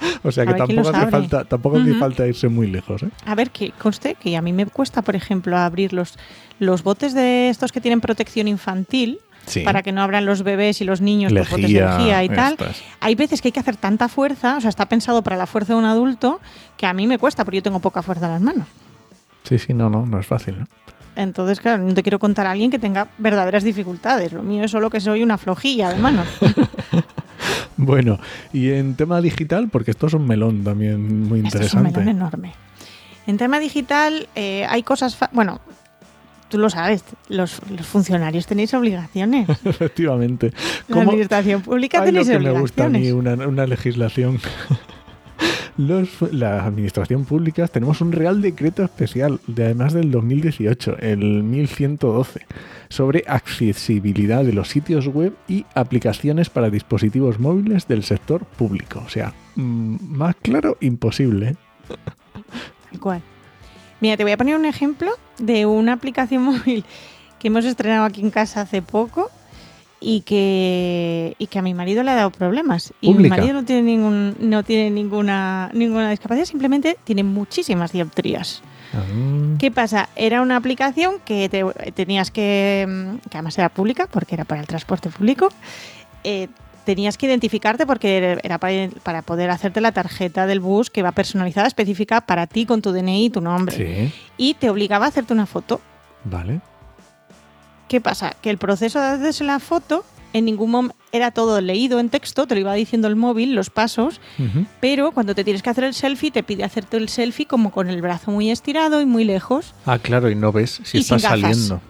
O 0.24 0.32
sea 0.32 0.44
que 0.46 0.54
tampoco 0.54 0.88
hace 0.88 1.06
falta, 1.10 1.44
tampoco 1.44 1.76
hace 1.78 1.90
Ujú. 1.90 2.00
falta 2.00 2.26
irse 2.26 2.48
muy 2.48 2.66
lejos, 2.66 3.02
¿eh? 3.02 3.08
A 3.24 3.34
ver, 3.34 3.50
que 3.50 3.70
conste 3.72 4.14
que 4.16 4.36
a 4.36 4.42
mí 4.42 4.52
me 4.52 4.66
cuesta, 4.66 5.02
por 5.02 5.14
ejemplo, 5.16 5.56
abrir 5.56 5.92
los, 5.92 6.18
los 6.58 6.82
botes 6.82 7.14
de 7.14 7.48
estos 7.48 7.72
que 7.72 7.80
tienen 7.80 8.00
protección 8.00 8.48
infantil 8.48 9.20
Sí. 9.46 9.60
para 9.60 9.82
que 9.82 9.92
no 9.92 10.02
abran 10.02 10.26
los 10.26 10.42
bebés 10.42 10.82
y 10.82 10.84
los 10.84 11.00
niños 11.00 11.32
los 11.32 11.48
botes 11.48 11.62
de 11.68 11.72
Lejía, 11.80 11.96
lejía 11.96 12.24
y 12.24 12.28
tal. 12.28 12.52
estas. 12.52 12.82
Hay 13.00 13.14
veces 13.14 13.40
que 13.40 13.48
hay 13.48 13.52
que 13.52 13.60
hacer 13.60 13.76
tanta 13.76 14.08
fuerza, 14.08 14.58
o 14.58 14.60
sea, 14.60 14.68
está 14.68 14.86
pensado 14.90 15.22
para 15.22 15.36
la 15.36 15.46
fuerza 15.46 15.72
de 15.72 15.78
un 15.78 15.86
adulto, 15.86 16.38
que 16.76 16.84
a 16.84 16.92
mí 16.92 17.06
me 17.06 17.18
cuesta 17.18 17.44
porque 17.46 17.56
yo 17.56 17.62
tengo 17.62 17.78
poca 17.80 18.02
fuerza 18.02 18.26
en 18.26 18.32
las 18.32 18.42
manos. 18.42 18.66
Sí, 19.44 19.58
sí, 19.58 19.72
no, 19.72 19.88
no, 19.88 20.04
no 20.04 20.20
es 20.20 20.26
fácil, 20.26 20.58
¿no? 20.60 20.66
Entonces, 21.16 21.60
claro, 21.60 21.82
no 21.82 21.94
te 21.94 22.02
quiero 22.02 22.18
contar 22.18 22.46
a 22.46 22.50
alguien 22.50 22.70
que 22.70 22.78
tenga 22.78 23.08
verdaderas 23.16 23.64
dificultades. 23.64 24.32
Lo 24.34 24.42
mío 24.42 24.64
es 24.64 24.70
solo 24.70 24.90
que 24.90 25.00
soy 25.00 25.22
una 25.22 25.38
flojilla 25.38 25.90
de 25.90 25.96
manos. 25.96 26.26
Bueno, 27.78 28.18
y 28.52 28.70
en 28.72 28.94
tema 28.96 29.20
digital, 29.22 29.68
porque 29.70 29.92
esto 29.92 30.08
es 30.08 30.12
un 30.14 30.26
melón 30.26 30.64
también 30.64 31.22
muy 31.28 31.40
Esto 31.40 31.58
es 31.60 31.72
un 31.74 31.80
interesante. 31.86 32.00
melón 32.00 32.08
enorme. 32.16 32.52
En 33.26 33.36
tema 33.38 33.58
digital 33.60 34.28
eh, 34.34 34.66
hay 34.68 34.82
cosas... 34.82 35.16
Bueno, 35.32 35.60
tú 36.48 36.58
lo 36.58 36.70
sabes, 36.70 37.04
los, 37.28 37.60
los 37.70 37.86
funcionarios 37.86 38.46
tenéis 38.46 38.74
obligaciones. 38.74 39.48
Efectivamente. 39.64 40.52
La 40.88 40.94
¿Cómo- 40.94 41.10
administración 41.10 41.62
pública 41.62 41.98
Ay, 42.02 42.06
lo 42.12 42.20
tenéis 42.24 42.28
que 42.28 42.38
me 42.52 42.58
gusta 42.60 42.84
a 42.84 42.88
mí, 42.88 42.98
obligaciones. 43.10 43.36
una, 43.38 43.46
una 43.48 43.66
legislación. 43.66 44.38
Los, 45.78 46.20
la 46.32 46.64
administración 46.64 47.24
pública 47.24 47.68
tenemos 47.68 48.00
un 48.00 48.10
real 48.10 48.42
decreto 48.42 48.82
especial, 48.82 49.38
de 49.46 49.66
además 49.66 49.92
del 49.92 50.10
2018, 50.10 50.96
el 50.98 51.44
1112, 51.44 52.46
sobre 52.88 53.22
accesibilidad 53.28 54.44
de 54.44 54.52
los 54.52 54.68
sitios 54.68 55.06
web 55.06 55.36
y 55.46 55.64
aplicaciones 55.76 56.50
para 56.50 56.68
dispositivos 56.68 57.38
móviles 57.38 57.86
del 57.86 58.02
sector 58.02 58.44
público. 58.44 59.04
O 59.06 59.08
sea, 59.08 59.32
mm, 59.54 59.96
más 60.16 60.34
claro, 60.42 60.76
imposible. 60.80 61.50
¿eh? 61.50 61.56
¿Cuál? 62.98 63.22
Mira, 64.00 64.16
te 64.16 64.24
voy 64.24 64.32
a 64.32 64.36
poner 64.36 64.56
un 64.56 64.64
ejemplo 64.64 65.12
de 65.38 65.64
una 65.64 65.92
aplicación 65.92 66.42
móvil 66.54 66.84
que 67.38 67.46
hemos 67.46 67.64
estrenado 67.64 68.04
aquí 68.04 68.20
en 68.20 68.30
casa 68.30 68.62
hace 68.62 68.82
poco 68.82 69.30
y 70.00 70.20
que, 70.20 71.34
y 71.38 71.46
que 71.48 71.58
a 71.58 71.62
mi 71.62 71.74
marido 71.74 72.02
le 72.02 72.10
ha 72.10 72.14
dado 72.14 72.30
problemas. 72.30 72.92
Y 73.00 73.08
mi 73.14 73.28
marido 73.28 73.52
no 73.54 73.64
tiene, 73.64 73.82
ningún, 73.82 74.36
no 74.38 74.62
tiene 74.62 74.90
ninguna, 74.90 75.70
ninguna 75.74 76.10
discapacidad, 76.10 76.44
simplemente 76.46 76.96
tiene 77.04 77.24
muchísimas 77.24 77.92
dioptrías. 77.92 78.62
Ah, 78.94 79.02
¿Qué 79.58 79.70
pasa? 79.70 80.08
Era 80.16 80.40
una 80.40 80.56
aplicación 80.56 81.14
que 81.24 81.48
te- 81.48 81.64
tenías 81.92 82.30
que, 82.30 82.86
mm, 82.88 83.28
que 83.28 83.36
además 83.38 83.58
era 83.58 83.68
pública 83.68 84.06
porque 84.10 84.34
era 84.36 84.44
para 84.44 84.60
el 84.60 84.66
transporte 84.66 85.10
público, 85.10 85.48
eh, 86.24 86.48
tenías 86.84 87.18
que 87.18 87.26
identificarte 87.26 87.84
porque 87.84 88.38
era 88.42 88.58
para, 88.58 88.88
para 89.02 89.22
poder 89.22 89.50
hacerte 89.50 89.80
la 89.82 89.92
tarjeta 89.92 90.46
del 90.46 90.60
bus 90.60 90.88
que 90.90 91.02
va 91.02 91.12
personalizada, 91.12 91.66
específica 91.66 92.22
para 92.22 92.46
ti 92.46 92.64
con 92.66 92.80
tu 92.80 92.92
DNI 92.92 93.26
y 93.26 93.30
tu 93.30 93.40
nombre. 93.42 93.76
sí, 93.76 94.12
Y 94.38 94.54
te 94.54 94.70
obligaba 94.70 95.04
a 95.06 95.08
hacerte 95.08 95.32
una 95.34 95.44
foto. 95.46 95.80
vale. 96.24 96.60
¿Qué 97.88 98.00
pasa? 98.00 98.34
Que 98.42 98.50
el 98.50 98.58
proceso 98.58 99.00
de 99.00 99.06
hacerse 99.06 99.44
la 99.44 99.58
foto 99.60 100.04
en 100.34 100.44
ningún 100.44 100.70
momento 100.70 100.96
era 101.10 101.30
todo 101.30 101.58
leído 101.62 102.00
en 102.00 102.10
texto, 102.10 102.46
te 102.46 102.54
lo 102.54 102.60
iba 102.60 102.74
diciendo 102.74 103.08
el 103.08 103.16
móvil, 103.16 103.54
los 103.54 103.70
pasos, 103.70 104.20
pero 104.78 105.12
cuando 105.12 105.34
te 105.34 105.42
tienes 105.42 105.62
que 105.62 105.70
hacer 105.70 105.84
el 105.84 105.94
selfie, 105.94 106.30
te 106.30 106.42
pide 106.42 106.64
hacerte 106.64 106.98
el 106.98 107.08
selfie 107.08 107.46
como 107.46 107.70
con 107.72 107.88
el 107.88 108.02
brazo 108.02 108.30
muy 108.30 108.50
estirado 108.50 109.00
y 109.00 109.06
muy 109.06 109.24
lejos. 109.24 109.74
Ah, 109.86 109.98
claro, 109.98 110.28
y 110.30 110.34
no 110.34 110.52
ves 110.52 110.82
si 110.84 110.98
Y 110.98 111.00
está 111.00 111.18
sin 111.18 111.22
gafas. 111.30 111.40
saliendo. 111.40 111.80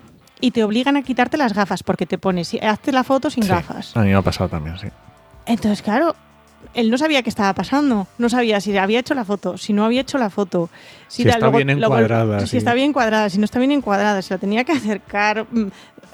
y 0.40 0.52
te 0.52 0.62
obligan 0.62 0.96
a 0.96 1.02
quitarte 1.02 1.36
las 1.36 1.52
gafas 1.52 1.82
porque 1.82 2.06
te 2.06 2.16
pones, 2.16 2.54
hazte 2.62 2.92
la 2.92 3.02
foto 3.02 3.28
sin 3.28 3.42
Sí, 3.42 3.48
gafas. 3.48 3.96
A 3.96 4.02
mí 4.02 4.10
me 4.10 4.14
ha 4.14 4.22
pasado 4.22 4.48
también, 4.48 4.78
sí. 4.78 4.86
Entonces, 5.46 5.82
claro, 5.82 6.14
él 6.74 6.90
no 6.90 6.98
sabía 6.98 7.22
qué 7.22 7.28
estaba 7.30 7.52
pasando. 7.54 8.06
No 8.18 8.28
sabía 8.28 8.60
si 8.60 8.76
había 8.76 9.00
hecho 9.00 9.14
la 9.14 9.24
foto, 9.24 9.56
si 9.58 9.72
no 9.72 9.84
había 9.84 10.00
hecho 10.02 10.18
la 10.18 10.30
foto. 10.30 10.68
Si 11.08 11.26
está 11.28 11.48
bien 11.50 11.70
encuadrada, 11.70 12.40
Si 12.40 12.46
sí. 12.48 12.56
está 12.58 12.74
bien 12.74 12.90
encuadrada, 12.90 13.30
si 13.30 13.38
no 13.38 13.44
está 13.44 13.58
bien 13.58 13.72
encuadrada, 13.72 14.20
se 14.22 14.34
la 14.34 14.38
tenía 14.38 14.64
que 14.64 14.72
acercar. 14.72 15.46
mm, 15.50 15.66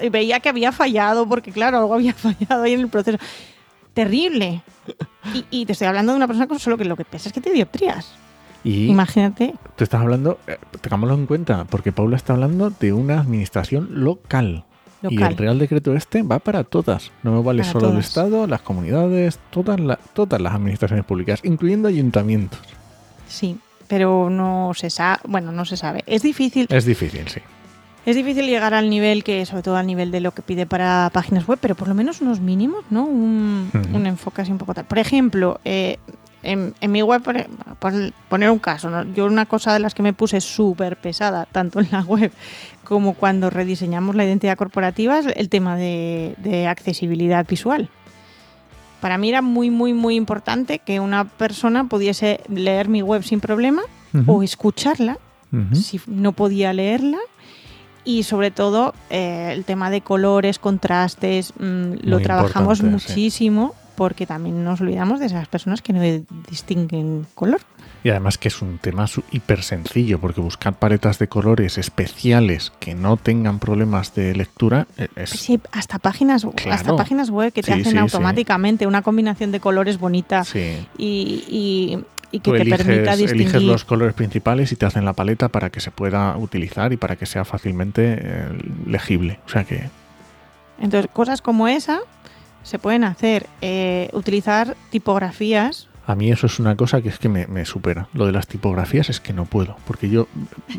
y 0.03 0.09
Veía 0.09 0.41
que 0.41 0.49
había 0.49 0.73
fallado, 0.73 1.29
porque 1.29 1.53
claro, 1.53 1.79
algo 1.79 1.95
había 1.95 2.15
fallado 2.15 2.63
ahí 2.63 2.73
en 2.75 2.81
el 2.81 2.89
proceso. 2.89 3.19
Terrible. 3.93 4.63
Y, 5.33 5.45
y 5.51 5.67
te 5.67 5.73
estoy 5.73 5.87
hablando 5.87 6.13
de 6.13 6.17
una 6.17 6.27
persona 6.27 6.47
con 6.49 6.59
solo 6.59 6.77
que 6.77 6.85
lo 6.85 6.97
que 6.97 7.05
pesa 7.05 7.29
es 7.29 7.33
que 7.33 7.41
te 7.41 7.51
dioptrías. 7.53 8.13
Y 8.65 8.87
Imagínate. 8.89 9.55
Tú 9.77 9.85
estás 9.85 10.01
hablando, 10.01 10.39
eh, 10.47 10.57
tengámoslo 10.81 11.15
en 11.15 11.27
cuenta, 11.27 11.65
porque 11.67 11.93
Paula 11.93 12.17
está 12.17 12.33
hablando 12.33 12.71
de 12.71 12.93
una 12.93 13.21
administración 13.21 13.89
local. 14.05 14.65
Y 15.11 15.23
el 15.23 15.37
Real 15.37 15.59
Decreto 15.59 15.95
este 15.95 16.23
va 16.23 16.39
para 16.39 16.65
todas. 16.65 17.11
No 17.23 17.43
vale 17.43 17.63
Para 17.63 17.73
solo 17.73 17.91
el. 17.91 17.99
Estado, 17.99 18.47
las 18.47 18.61
comunidades, 18.63 19.39
todas, 19.51 19.79
la- 19.81 19.99
todas 20.13 20.41
las 20.41 20.55
administraciones 20.55 21.05
públicas, 21.05 21.41
incluyendo 21.45 21.89
ayuntamientos. 21.89 22.61
Sí, 23.29 23.57
pero 23.89 24.31
no 24.31 24.73
se 24.75 24.91
sabe. 24.91 25.21
Bueno, 25.27 25.53
no 25.53 25.65
se 25.65 25.77
sabe. 25.77 26.03
Es 26.07 26.23
difícil. 26.23 26.67
Es 26.71 26.85
difícil, 26.85 27.29
sí. 27.29 27.41
Es 28.07 28.17
difícil 28.17 28.45
llegar 28.47 28.75
al 28.75 28.91
nivel 28.91 29.25
que, 29.25 29.47
sobre 29.47 29.63
todo 29.63 29.77
al 29.77 29.87
nivel 29.87 30.11
de 30.11 30.21
lo 30.21 30.33
que 30.33 30.43
pide 30.43 30.67
para 30.67 31.11
páginas 31.13 31.47
web, 31.49 31.59
pero 31.61 31.75
por 31.75 31.89
lo 31.89 31.95
menos 31.95 32.21
unos 32.21 32.39
mínimos, 32.39 32.85
¿no? 32.91 33.05
Un, 33.07 33.71
un 33.95 34.07
enfoque 34.07 34.43
así 34.43 34.53
un 34.53 34.59
poco 34.59 34.75
tal. 34.75 34.85
Por 34.85 34.99
ejemplo, 34.99 35.59
eh, 35.65 35.99
en, 36.45 36.75
en 36.81 36.93
mi 36.93 37.03
web, 37.03 37.23
por, 37.23 37.37
por 37.79 37.93
poner 38.29 38.51
un 38.51 38.59
caso, 38.59 38.91
¿no? 38.91 39.03
yo 39.15 39.27
una 39.27 39.47
cosa 39.47 39.73
de 39.73 39.81
las 39.81 39.95
que 39.95 40.03
me 40.03 40.13
puse 40.13 40.41
súper 40.41 40.97
pesada, 40.97 41.47
tanto 41.51 41.81
en 41.81 41.89
la 41.91 42.03
web 42.03 42.31
como 42.85 43.15
cuando 43.15 43.51
rediseñamos 43.51 44.15
la 44.15 44.25
identidad 44.25 44.57
corporativa, 44.57 45.19
es 45.19 45.27
el 45.35 45.49
tema 45.49 45.77
de, 45.77 46.35
de 46.39 46.67
accesibilidad 46.67 47.47
visual. 47.49 47.89
Para 49.01 49.19
mí 49.19 49.29
era 49.29 49.43
muy, 49.43 49.71
muy, 49.71 49.93
muy 49.93 50.15
importante 50.15 50.79
que 50.79 51.01
una 51.01 51.25
persona 51.25 51.85
pudiese 51.89 52.41
leer 52.49 52.89
mi 52.89 53.03
web 53.03 53.23
sin 53.23 53.41
problema 53.41 53.83
Ujú. 54.15 54.33
o 54.33 54.43
escucharla 54.43 55.19
si 55.73 56.01
no 56.07 56.33
podía 56.33 56.73
leerla. 56.73 57.19
Y 58.07 58.25
sobre 58.25 58.51
todo 58.51 58.95
eh, 59.11 59.51
el 59.53 59.65
tema 59.65 59.89
de 59.91 60.01
colores, 60.01 60.59
contrastes, 60.59 61.53
mm, 61.59 61.93
lo 62.03 62.17
Muy 62.17 62.23
trabajamos 62.23 62.79
sí. 62.79 63.31
Porque 63.97 64.27
también 64.27 64.65
nos 64.65 64.81
olvidamos 64.81 65.21
de 65.21 65.27
esas 65.27 65.49
personas 65.49 65.83
que 65.83 65.93
no 65.93 66.01
distinguen 66.51 67.27
color. 67.35 67.61
Y 68.03 68.11
además 68.11 68.37
que 68.37 68.49
es 68.49 68.61
un 68.61 68.79
tema 68.79 69.07
hiper 69.33 69.63
sencillo, 69.63 70.21
porque 70.21 70.41
buscar 70.43 70.75
paletas 70.75 71.19
de 71.19 71.29
colores 71.29 71.79
especiales 71.79 72.73
que 72.79 72.95
no 72.95 73.17
tengan 73.17 73.59
problemas 73.59 74.15
de 74.15 74.35
lectura 74.35 74.87
eh, 74.99 75.09
es... 75.17 75.31
Sí, 75.31 75.59
hasta 75.73 75.99
páginas, 75.99 76.47
hasta 76.71 76.95
páginas 76.97 77.31
web 77.31 77.53
que 77.53 77.63
te 77.63 77.73
Sí, 77.73 77.81
hacen 77.81 77.93
sí, 77.93 77.99
automáticamente 77.99 78.87
una 78.87 79.01
combinación 79.03 79.53
de 79.53 79.61
colores 79.61 79.99
bonita 79.99 80.45
y, 80.99 81.45
y- 81.49 81.99
y 82.31 82.41
que 82.41 82.51
Tú 82.51 82.57
te 82.57 82.63
eliges, 82.63 82.85
permita 82.85 83.17
distinguir. 83.17 83.47
eliges 83.47 83.63
los 83.63 83.85
colores 83.85 84.13
principales 84.13 84.73
y 84.73 84.77
te 84.77 84.85
hacen 84.87 85.05
la 85.05 85.13
paleta 85.13 85.49
para 85.49 85.71
que 85.71 85.79
se 85.81 85.91
pueda 85.93 86.37
utilizar 86.37 86.93
y 86.93 86.97
para 86.97 87.15
que 87.17 87.27
sea 87.27 87.45
fácilmente 87.45 88.19
eh, 88.21 88.49
legible. 88.87 89.39
O 89.47 89.49
sea 89.49 89.63
que 89.65 89.89
Entonces, 90.81 91.09
cosas 91.13 91.41
como 91.41 91.69
esa 91.69 92.01
se 92.65 92.79
pueden 92.81 93.05
hacer. 93.05 93.47
Eh, 93.61 94.11
utilizar 94.13 94.77
tipografías. 94.91 95.89
a 96.07 96.15
mí 96.15 96.31
eso 96.31 96.47
es 96.47 96.59
una 96.59 96.77
cosa 96.77 97.01
que 97.01 97.09
es 97.09 97.19
que 97.19 97.29
me, 97.29 97.47
me 97.47 97.65
supera. 97.65 98.09
Lo 98.13 98.27
de 98.27 98.33
las 98.33 98.47
tipografías 98.47 99.09
es 99.09 99.21
que 99.21 99.33
no 99.33 99.45
puedo, 99.47 99.77
porque 99.87 100.11
yo 100.11 100.27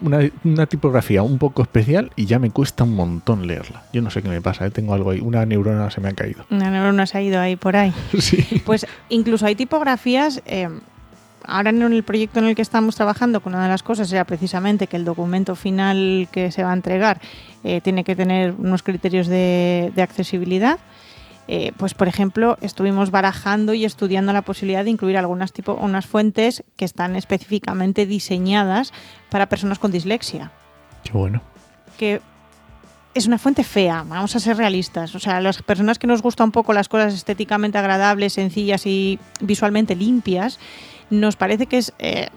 una, 0.03 0.19
una 0.43 0.65
tipografía 0.67 1.23
un 1.23 1.39
poco 1.39 1.61
especial 1.63 2.11
y 2.15 2.25
ya 2.25 2.37
me 2.37 2.51
cuesta 2.51 2.83
un 2.83 2.95
montón 2.95 3.47
leerla. 3.47 3.83
Yo 3.93 4.01
no 4.03 4.11
sé 4.11 4.21
qué 4.21 4.29
me 4.29 4.41
pasa, 4.41 4.65
¿eh? 4.67 4.71
tengo 4.71 4.93
algo 4.93 5.11
ahí, 5.11 5.21
una 5.21 5.45
neurona 5.45 5.89
se 5.89 6.01
me 6.01 6.09
ha 6.09 6.13
caído. 6.13 6.45
Una 6.51 6.69
neurona 6.69 7.07
se 7.07 7.17
ha 7.17 7.21
ido 7.21 7.39
ahí 7.39 7.55
por 7.55 7.75
ahí. 7.75 7.93
Sí. 8.19 8.61
Pues 8.65 8.85
incluso 9.09 9.45
hay 9.45 9.55
tipografías. 9.55 10.41
eh, 10.45 10.69
ahora 11.47 11.69
en 11.69 11.81
el 11.81 12.03
proyecto 12.03 12.39
en 12.39 12.45
el 12.45 12.55
que 12.55 12.61
estamos 12.61 12.95
trabajando, 12.95 13.39
con 13.39 13.53
una 13.53 13.63
de 13.63 13.69
las 13.69 13.83
cosas 13.83 14.11
era 14.11 14.23
precisamente 14.25 14.87
que 14.87 14.97
el 14.97 15.05
documento 15.05 15.55
final 15.55 16.27
que 16.31 16.51
se 16.51 16.63
va 16.63 16.71
a 16.71 16.73
entregar 16.73 17.19
eh, 17.63 17.81
tiene 17.81 18.03
que 18.03 18.15
tener 18.15 18.53
unos 18.57 18.83
criterios 18.83 19.27
de, 19.27 19.91
de 19.95 20.01
accesibilidad. 20.01 20.79
Eh, 21.47 21.73
pues 21.77 21.93
por 21.93 22.07
ejemplo, 22.07 22.57
estuvimos 22.61 23.11
barajando 23.11 23.73
y 23.75 23.85
estudiando 23.85 24.33
la 24.33 24.41
posibilidad 24.41 24.83
de 24.83 24.89
incluir 24.89 25.15
algunas 25.17 25.53
tipo, 25.53 25.73
unas 25.75 26.05
fuentes 26.07 26.63
que 26.75 26.85
están 26.85 27.15
específicamente 27.15 28.07
diseñadas 28.07 28.91
para 29.29 29.47
personas 29.47 29.77
con 29.77 29.91
dislexia 29.91 30.51
Qué 31.03 31.11
bueno. 31.13 31.43
que 31.99 32.19
es 33.13 33.27
una 33.27 33.37
fuente 33.37 33.63
fea, 33.63 34.03
vamos 34.07 34.35
a 34.35 34.39
ser 34.39 34.57
realistas. 34.57 35.13
O 35.15 35.19
sea, 35.19 35.39
las 35.39 35.61
personas 35.61 35.99
que 35.99 36.07
nos 36.07 36.21
gustan 36.21 36.45
un 36.45 36.51
poco 36.51 36.73
las 36.73 36.89
cosas 36.89 37.13
estéticamente 37.13 37.77
agradables, 37.77 38.33
sencillas 38.33 38.85
y 38.87 39.19
visualmente 39.39 39.95
limpias, 39.95 40.59
nos 41.11 41.35
parece 41.37 41.67
que 41.67 41.77
es 41.77 41.93
eh, 41.99 42.27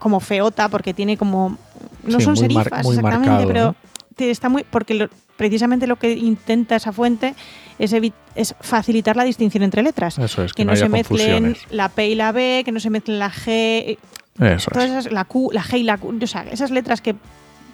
como 0.00 0.18
feota 0.20 0.68
porque 0.68 0.92
tiene 0.92 1.16
como... 1.16 1.56
No 2.04 2.18
Sí, 2.18 2.24
son 2.24 2.32
mar- 2.34 2.38
serifas 2.38 2.66
exactamente, 2.86 3.02
marcado, 3.30 3.46
pero 3.46 3.74
está 4.18 4.48
muy... 4.50 4.64
Porque 4.64 4.94
lo- 4.94 5.08
precisamente 5.36 5.86
lo 5.86 5.96
que 5.96 6.12
intenta 6.12 6.76
esa 6.76 6.92
fuente 6.92 7.34
es, 7.78 7.94
es 8.34 8.54
facilitar 8.60 9.16
la 9.16 9.24
distinción 9.24 9.62
entre 9.62 9.82
letras. 9.82 10.18
Eso 10.18 10.42
es, 10.44 10.52
que, 10.52 10.62
que 10.62 10.64
no, 10.64 10.76
se 10.76 10.88
mezclen 10.88 11.56
la 11.70 11.88
P 11.88 12.08
y 12.08 12.14
la 12.14 12.32
B, 12.32 12.62
que 12.64 12.72
no 12.72 12.80
se 12.80 12.90
mezclen 12.90 13.18
la 13.18 13.30
G, 13.30 13.98
Eso 14.40 14.70
todas 14.70 14.90
es. 14.90 14.90
esas, 14.90 15.12
la 15.12 15.24
Q, 15.24 15.50
la 15.52 15.62
G 15.62 15.78
y 15.78 15.82
la 15.82 15.98
Q, 15.98 16.18
o 16.22 16.26
sea, 16.26 16.42
esas 16.50 16.70
letras 16.70 17.00
que 17.00 17.14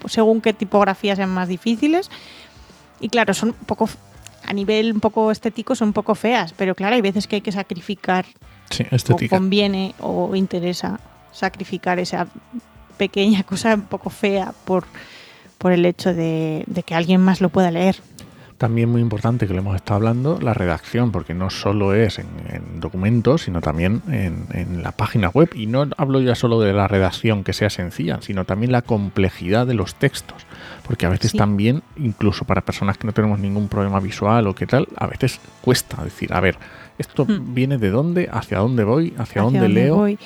según 0.06 0.40
qué 0.40 0.52
tipografía 0.52 1.16
sean 1.16 1.30
más 1.30 1.48
difíciles. 1.48 2.10
Y 3.00 3.08
claro, 3.08 3.34
son 3.34 3.50
un 3.50 3.66
poco, 3.66 3.88
a 4.44 4.52
nivel 4.52 4.92
un 4.92 5.00
poco 5.00 5.30
estético, 5.30 5.74
son 5.74 5.88
un 5.88 5.94
poco 5.94 6.14
feas, 6.14 6.52
pero 6.56 6.74
claro, 6.74 6.96
hay 6.96 7.02
veces 7.02 7.26
que 7.26 7.36
hay 7.36 7.42
que 7.42 7.52
sacrificar, 7.52 8.26
Sí, 8.70 8.84
o 8.92 9.28
conviene 9.30 9.94
o 10.00 10.36
interesa 10.36 11.00
sacrificar 11.32 11.98
esa 11.98 12.26
pequeña 12.98 13.42
cosa 13.44 13.74
un 13.74 13.82
poco 13.82 14.10
fea 14.10 14.52
por, 14.64 14.84
por 15.56 15.72
el 15.72 15.86
hecho 15.86 16.12
de, 16.12 16.64
de 16.66 16.82
que 16.82 16.94
alguien 16.94 17.20
más 17.20 17.40
lo 17.40 17.48
pueda 17.48 17.70
leer. 17.70 17.96
También 18.58 18.88
muy 18.88 19.00
importante 19.00 19.46
que 19.46 19.52
le 19.52 19.60
hemos 19.60 19.76
estado 19.76 19.96
hablando, 19.98 20.40
la 20.40 20.52
redacción, 20.52 21.12
porque 21.12 21.32
no 21.32 21.48
solo 21.48 21.94
es 21.94 22.18
en, 22.18 22.26
en 22.50 22.80
documentos, 22.80 23.42
sino 23.42 23.60
también 23.60 24.02
en, 24.10 24.46
en 24.52 24.82
la 24.82 24.90
página 24.92 25.28
web. 25.28 25.50
Y 25.54 25.66
no 25.66 25.86
hablo 25.96 26.20
ya 26.20 26.34
solo 26.34 26.58
de 26.60 26.72
la 26.72 26.88
redacción 26.88 27.44
que 27.44 27.52
sea 27.52 27.70
sencilla, 27.70 28.18
sino 28.20 28.44
también 28.44 28.72
la 28.72 28.82
complejidad 28.82 29.64
de 29.66 29.74
los 29.74 29.94
textos. 29.94 30.44
Porque 30.84 31.06
a 31.06 31.08
veces 31.08 31.30
Sí. 31.30 31.38
también, 31.38 31.82
incluso 31.96 32.44
para 32.46 32.62
personas 32.62 32.98
que 32.98 33.06
no 33.06 33.12
tenemos 33.12 33.38
ningún 33.38 33.68
problema 33.68 34.00
visual 34.00 34.46
o 34.48 34.54
qué 34.56 34.66
tal, 34.66 34.88
a 34.96 35.06
veces 35.06 35.38
cuesta 35.60 36.02
decir, 36.02 36.32
a 36.34 36.40
ver, 36.40 36.56
¿esto 36.98 37.24
Hmm. 37.26 37.54
viene 37.54 37.78
de 37.78 37.90
dónde? 37.90 38.28
¿Hacia 38.32 38.58
dónde 38.58 38.82
voy? 38.82 39.10
¿Hacia, 39.10 39.22
hacia 39.22 39.42
dónde, 39.42 39.60
dónde 39.60 39.74
leo? 39.82 39.94
voy. 39.96 40.18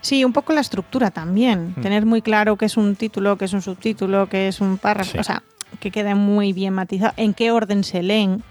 Sí, 0.00 0.24
un 0.24 0.32
poco 0.32 0.54
la 0.54 0.60
estructura 0.62 1.10
también. 1.10 1.74
Mm. 1.76 1.82
Tener 1.82 2.06
muy 2.06 2.22
claro 2.22 2.56
qué 2.56 2.64
es 2.66 2.76
un 2.76 2.94
título, 2.96 3.36
qué 3.36 3.44
es 3.46 3.52
un 3.52 3.60
subtítulo, 3.60 4.28
qué 4.28 4.46
es 4.48 4.60
un 4.60 4.78
párrafo. 4.78 5.10
Sí. 5.10 5.18
O 5.18 5.24
sea, 5.24 5.42
que 5.80 5.90
quede 5.90 6.14
muy 6.14 6.52
bien 6.52 6.74
matizado. 6.74 7.12
En 7.16 7.34
qué 7.34 7.50
orden 7.50 7.84
se 7.84 8.02
leen. 8.02 8.42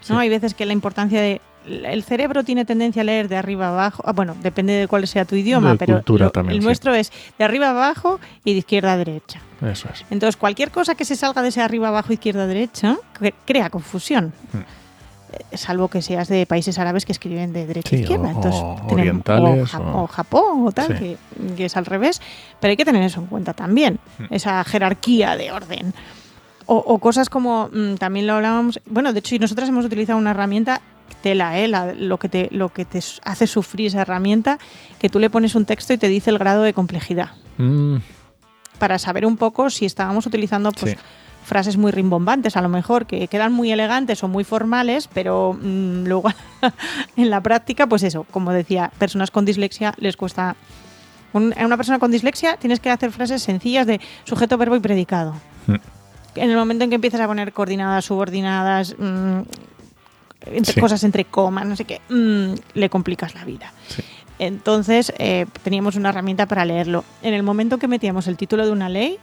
Sí. 0.00 0.12
¿no? 0.12 0.18
Hay 0.18 0.28
veces 0.28 0.54
que 0.54 0.66
la 0.66 0.72
importancia 0.72 1.20
de. 1.20 1.40
El 1.66 2.04
cerebro 2.04 2.44
tiene 2.44 2.64
tendencia 2.64 3.02
a 3.02 3.04
leer 3.04 3.26
de 3.28 3.36
arriba 3.36 3.66
a 3.66 3.70
abajo. 3.70 4.00
Ah, 4.06 4.12
bueno, 4.12 4.36
depende 4.40 4.72
de 4.72 4.86
cuál 4.86 5.04
sea 5.08 5.24
tu 5.24 5.34
idioma, 5.34 5.72
De 5.72 5.78
pero 5.78 6.00
lo- 6.06 6.30
también, 6.30 6.54
el 6.54 6.62
sí. 6.62 6.64
nuestro 6.66 6.94
es 6.94 7.10
de 7.38 7.44
arriba 7.44 7.66
a 7.66 7.70
abajo 7.70 8.20
y 8.44 8.52
de 8.52 8.58
izquierda 8.60 8.92
a 8.92 8.96
derecha. 8.96 9.40
Eso 9.60 9.88
es. 9.92 10.04
Entonces, 10.10 10.36
cualquier 10.36 10.70
cosa 10.70 10.94
que 10.94 11.04
se 11.04 11.16
salga 11.16 11.42
de 11.42 11.48
ese 11.48 11.60
arriba 11.62 11.88
abajo, 11.88 12.12
izquierda 12.12 12.46
derecha, 12.46 12.96
cre- 13.18 13.34
crea 13.44 13.68
confusión. 13.68 14.32
Hmm. 14.52 14.58
Eh, 15.52 15.56
Salvo 15.56 15.88
que 15.88 16.02
seas 16.02 16.28
de 16.28 16.46
países 16.46 16.78
árabes 16.78 17.04
que 17.04 17.10
escriben 17.10 17.52
de 17.52 17.66
derecha 17.66 17.90
Sí, 17.90 17.96
a 17.96 17.98
izquierda. 17.98 18.28
o- 18.28 18.30
Entonces, 18.30 18.60
o 18.62 18.74
tenemos- 18.86 18.92
orientales, 18.92 19.74
o, 19.74 20.02
o- 20.02 20.06
Japón 20.06 20.66
o 20.68 20.70
tal, 20.70 20.86
Sí. 20.86 20.94
que, 20.94 21.16
que 21.56 21.64
es 21.64 21.76
al 21.76 21.84
revés. 21.86 22.22
Pero 22.60 22.70
hay 22.70 22.76
que 22.76 22.84
tener 22.84 23.02
eso 23.02 23.18
en 23.18 23.26
cuenta 23.26 23.54
también, 23.54 23.98
Hmm. 24.18 24.26
esa 24.30 24.62
jerarquía 24.62 25.36
de 25.36 25.50
orden. 25.50 25.92
O, 26.66 26.76
o 26.76 26.98
cosas 26.98 27.28
como, 27.30 27.68
mm, 27.72 27.94
también 27.94 28.26
lo 28.26 28.34
hablábamos, 28.34 28.80
bueno, 28.86 29.12
de 29.12 29.20
hecho, 29.20 29.34
y 29.34 29.38
nosotros 29.38 29.68
hemos 29.68 29.84
utilizado 29.84 30.18
una 30.18 30.32
herramienta, 30.32 30.80
tela, 31.22 31.58
¿eh? 31.58 31.68
La- 31.68 31.92
lo, 31.94 32.18
que 32.18 32.28
te, 32.28 32.48
lo 32.50 32.68
que 32.70 32.84
te 32.84 33.00
hace 33.24 33.46
sufrir 33.46 33.86
esa 33.88 34.02
herramienta, 34.02 34.58
que 34.98 35.08
tú 35.08 35.18
le 35.20 35.30
pones 35.30 35.54
un 35.54 35.64
texto 35.64 35.92
y 35.92 35.98
te 35.98 36.08
dice 36.08 36.30
el 36.30 36.38
grado 36.38 36.62
de 36.62 36.72
complejidad 36.72 37.30
Mm, 37.58 37.96
para 38.78 38.98
saber 38.98 39.24
un 39.24 39.36
poco 39.36 39.70
si 39.70 39.86
estábamos 39.86 40.26
utilizando 40.26 40.70
pues, 40.72 40.92
Sí. 40.92 40.98
frases 41.44 41.76
muy 41.76 41.90
rimbombantes, 41.92 42.56
a 42.56 42.60
lo 42.60 42.68
mejor, 42.68 43.06
que 43.06 43.28
quedan 43.28 43.52
muy 43.52 43.70
elegantes 43.70 44.22
o 44.24 44.28
muy 44.28 44.42
formales, 44.44 45.08
pero 45.14 45.54
mm, 45.54 46.04
luego 46.06 46.28
en 47.16 47.30
la 47.30 47.40
práctica, 47.40 47.86
pues 47.86 48.02
eso, 48.02 48.26
como 48.32 48.52
decía, 48.52 48.90
personas 48.98 49.30
con 49.30 49.44
dislexia 49.44 49.94
les 49.98 50.16
cuesta... 50.16 50.56
Un- 51.32 51.54
a 51.58 51.64
una 51.66 51.76
persona 51.76 51.98
con 51.98 52.10
dislexia 52.10 52.56
tienes 52.56 52.80
que 52.80 52.90
hacer 52.90 53.10
frases 53.12 53.42
sencillas 53.42 53.86
de 53.86 54.00
sujeto, 54.24 54.58
verbo 54.58 54.74
y 54.76 54.80
predicado. 54.80 55.34
Mm. 55.66 55.74
En 56.36 56.50
el 56.50 56.56
momento 56.56 56.84
en 56.84 56.90
que 56.90 56.96
empiezas 56.96 57.20
a 57.20 57.26
poner 57.26 57.52
coordinadas, 57.52 58.04
subordinadas, 58.04 58.94
mm, 58.98 59.40
entre 60.46 60.74
Sí. 60.74 60.80
cosas 60.80 61.02
entre 61.04 61.24
comas, 61.24 61.66
no 61.66 61.74
sé 61.76 61.84
qué, 61.84 62.00
mm, 62.08 62.54
le 62.74 62.90
complicas 62.90 63.34
la 63.34 63.44
vida. 63.44 63.72
Sí. 63.88 64.02
Entonces 64.38 65.12
eh, 65.18 65.46
teníamos 65.62 65.96
una 65.96 66.10
herramienta 66.10 66.46
para 66.46 66.64
leerlo. 66.64 67.04
En 67.22 67.34
el 67.34 67.42
momento 67.42 67.78
que 67.78 67.88
metíamos 67.88 68.26
el 68.28 68.36
título 68.36 68.64
de 68.66 68.72
una 68.72 68.88
ley, 68.88 69.18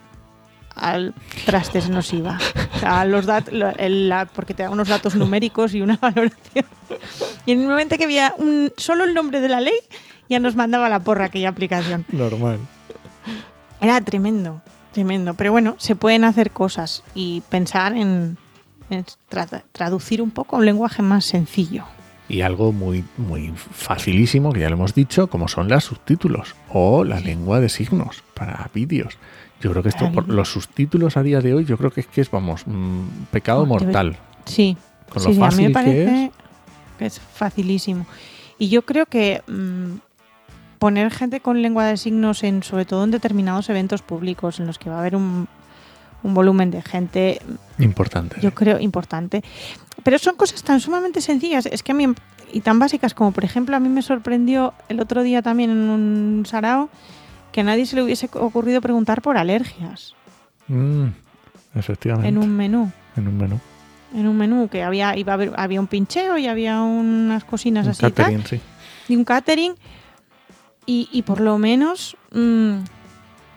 al 0.76 1.13
traste 1.45 1.82
se 1.82 1.89
nos 1.89 2.12
iba. 2.13 2.39
O 2.76 2.80
sea, 2.80 3.06
los 3.06 3.28
dat- 3.28 3.47
el- 3.78 4.10
la- 4.10 4.26
porque 4.26 4.56
te 4.56 4.63
da 4.63 4.71
unos 4.71 4.88
datos 4.88 5.13
numéricos 5.15 5.76
y 5.76 5.82
una 5.82 5.97
valoración. 6.02 6.65
Y 7.45 7.52
en 7.52 7.62
el 7.62 7.67
momento 7.67 7.95
que 7.97 8.06
había 8.06 8.34
un, 8.39 8.71
solo 8.76 9.04
el 9.04 9.13
nombre 9.13 9.39
de 9.39 9.49
la 9.49 9.62
ley, 9.62 9.76
ya 10.30 10.39
nos 10.39 10.56
mandaba 10.56 10.89
la 10.89 10.99
porra 10.99 11.26
aquella 11.26 11.49
aplicación. 11.49 12.06
normal. 12.12 12.58
Era 13.82 14.02
tremendo, 14.02 14.62
tremendo. 14.93 15.34
Pero 15.34 15.51
bueno, 15.51 15.75
se 15.77 15.95
pueden 15.95 16.23
hacer 16.23 16.51
cosas 16.51 17.03
y 17.13 17.41
pensar 17.49 17.93
en, 17.97 18.38
en 18.89 19.06
tra- 19.29 19.63
traducir 19.73 20.21
un 20.21 20.32
poco 20.32 20.56
a 20.56 20.60
un 20.60 20.65
lenguaje 20.65 21.01
más 21.01 21.25
sencillo. 21.25 21.84
Y 22.29 22.39
algo 22.41 22.71
muy, 22.71 23.03
muy 23.17 23.51
facilísimo, 23.56 24.53
que 24.53 24.62
ya 24.62 24.69
lo 24.69 24.75
hemos 24.75 24.95
dicho, 24.95 25.27
como 25.27 25.47
son 25.49 25.67
los 25.67 25.84
subtítulos 25.84 26.56
o 26.69 27.03
la 27.03 27.19
lengua 27.19 27.60
de 27.60 27.67
signos 27.67 28.23
para 28.34 28.69
vídeos. 28.73 29.17
Yo 29.62 29.71
creo 29.71 29.84
que 29.84 29.89
esto, 29.89 30.12
por 30.12 30.27
los 30.29 30.51
subtítulos 30.51 31.15
a 31.17 31.23
día 31.23 31.41
de 31.41 31.53
hoy, 31.53 31.65
yo 31.65 31.77
creo 31.77 31.91
que 31.91 32.01
es 32.01 32.08
que 32.08 32.21
es, 32.21 32.32
vamos, 32.32 32.63
mm, 32.65 33.25
pecado 33.32 33.65
mortal. 33.65 34.17
Sí, 34.45 34.77
Con 35.10 35.23
lo 35.23 35.29
sí, 35.29 35.36
a 35.36 35.36
mí 35.36 35.39
fácil 35.39 35.62
me 35.63 35.67
que 35.67 35.73
parece 35.73 36.25
es. 36.25 36.32
que 36.97 37.06
es 37.06 37.19
facilísimo. 37.19 38.06
Y 38.58 38.69
yo 38.69 38.82
creo 38.84 39.06
que 39.06 39.41
mm, 39.47 39.93
poner 40.84 41.12
gente 41.12 41.39
con 41.39 41.62
lengua 41.62 41.86
de 41.86 41.96
signos 41.96 42.43
en, 42.43 42.62
sobre 42.62 42.84
todo 42.84 43.06
en 43.06 43.12
determinados 43.12 43.69
eventos 43.69 44.02
públicos 44.02 44.60
en 44.60 44.67
los 44.67 44.78
que 44.78 44.89
va 44.89 44.98
a 44.98 45.00
haber 45.00 45.15
un, 45.15 45.48
un 46.24 46.34
volumen 46.34 46.72
de 46.72 46.82
gente, 46.82 47.39
Importante. 47.80 48.36
yo 48.41 48.54
creo, 48.54 48.78
importante. 48.82 49.46
Pero 50.04 50.19
son 50.19 50.36
cosas 50.36 50.62
tan 50.62 50.82
sumamente 50.82 51.22
sencillas, 51.22 51.67
es 51.67 51.84
que 51.84 51.93
a 51.93 51.96
mí, 51.96 52.08
y 52.52 52.60
tan 52.60 52.80
básicas 52.80 53.13
como, 53.13 53.32
por 53.32 53.46
ejemplo, 53.46 53.78
a 53.78 53.80
mí 53.80 53.88
me 53.88 54.02
sorprendió 54.02 54.74
el 54.89 55.00
otro 55.00 55.24
día 55.24 55.41
también 55.41 55.69
en 55.69 55.78
un 55.89 56.43
sarao 56.46 56.89
que 57.54 57.62
a 57.62 57.63
nadie 57.63 57.86
se 57.86 57.96
le 57.96 58.04
hubiese 58.04 58.30
ocurrido 58.34 58.82
preguntar 58.82 59.22
por 59.22 59.38
alergias 59.38 60.15
Mm, 60.67 61.06
efectivamente. 61.76 62.28
en 62.28 62.38
un 62.38 62.50
menú. 62.58 62.91
En 63.15 63.28
un 63.30 63.38
menú. 63.38 63.60
En 64.13 64.28
un 64.28 64.38
menú 64.38 64.67
que 64.67 64.84
había, 64.84 65.15
iba 65.15 65.32
a 65.32 65.36
haber, 65.36 65.54
había 65.56 65.80
un 65.80 65.88
pincheo 65.88 66.38
y 66.38 66.48
había 66.48 66.82
unas 66.82 67.46
cosinas 67.46 67.86
Un 67.86 67.91
así 67.91 68.02
tal, 68.02 68.13
catering, 68.13 68.46
sí. 68.46 68.60
y 69.08 69.15
un 69.15 69.24
catering. 69.24 69.76
Y, 70.86 71.10
y 71.12 71.22
por 71.24 71.39
lo 71.41 71.58
menos 71.58 72.15
mm, 72.32 72.78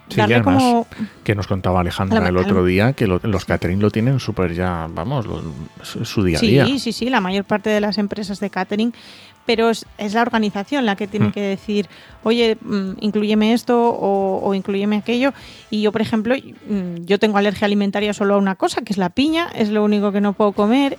Sí, 0.09 0.17
darle 0.19 0.35
y 0.37 0.39
además 0.39 0.63
como 0.63 0.87
que 1.25 1.35
nos 1.35 1.49
contaba 1.49 1.81
Alejandra 1.81 2.21
la- 2.21 2.29
el 2.29 2.37
otro 2.37 2.65
día 2.65 2.93
que 2.93 3.09
lo- 3.09 3.21
los 3.25 3.45
catering 3.45 3.81
lo 3.81 3.91
tienen 3.91 4.21
súper 4.21 4.55
ya, 4.55 4.87
vamos, 4.89 5.27
lo- 5.27 5.43
su 5.83 6.23
día 6.23 6.37
a 6.37 6.41
Sí, 6.41 6.49
día. 6.51 6.67
sí, 6.79 6.93
sí, 6.93 7.11
la 7.11 7.21
mayor 7.21 7.45
parte 7.45 7.71
de 7.71 7.81
las 7.81 7.99
empresas 7.99 8.39
de 8.39 8.49
catering, 8.49 8.95
pero 9.47 9.69
es, 9.71 9.85
es 9.99 10.15
la 10.15 10.23
organización 10.23 10.87
la 10.87 10.95
que 10.95 11.09
tiene 11.09 11.29
Mm. 11.29 11.33
que 11.33 11.41
decir, 11.41 11.89
oye, 12.23 12.57
mm, 12.61 12.91
incluyeme 13.01 13.53
esto 13.53 13.89
o, 13.91 14.41
o 14.49 14.55
incluyeme 14.55 14.97
aquello. 14.97 15.33
Y 15.71 15.83
yo, 15.83 15.91
por 15.91 16.03
ejemplo, 16.03 16.37
mm, 16.37 17.05
yo 17.05 17.19
tengo 17.19 17.39
alergia 17.39 17.65
alimentaria 17.65 18.15
solo 18.15 18.35
a 18.35 18.39
una 18.39 18.55
cosa, 18.55 18.83
que 18.83 18.93
es 18.93 18.99
la 18.99 19.09
piña, 19.11 19.49
es 19.57 19.71
lo 19.71 19.83
único 19.83 20.13
que 20.13 20.21
no 20.21 20.35
puedo 20.35 20.53
comer. 20.53 20.99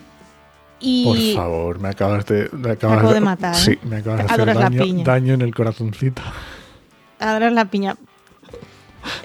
Y 0.80 1.04
Por 1.06 1.44
favor, 1.44 1.80
me 1.80 1.90
acabas 1.90 2.26
de, 2.28 2.50
me 2.54 2.72
acabas 2.72 2.98
acabo 3.00 3.14
de 3.14 3.20
matar, 3.22 3.56
¿eh? 3.56 3.58
Sí, 3.60 3.80
me 3.84 3.98
acabas 3.98 4.20
de 4.20 4.26
hacer 4.26 4.36
Adoras 4.36 4.56
la 4.56 4.62
daño, 4.64 4.84
piña. 4.84 5.04
daño 5.04 5.34
en 5.34 5.42
el 5.42 5.56
corazoncito. 5.56 6.22
adorar 7.20 7.52
la 7.52 7.66
piña. 7.66 7.96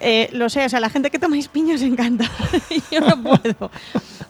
Eh, 0.00 0.28
lo 0.32 0.48
sé, 0.48 0.64
o 0.64 0.68
sea, 0.68 0.80
la 0.80 0.90
gente 0.90 1.10
que 1.10 1.18
tomáis 1.18 1.48
piña 1.48 1.74
os 1.74 1.82
encanta. 1.82 2.24
yo 2.90 3.00
no 3.00 3.20
puedo. 3.22 3.70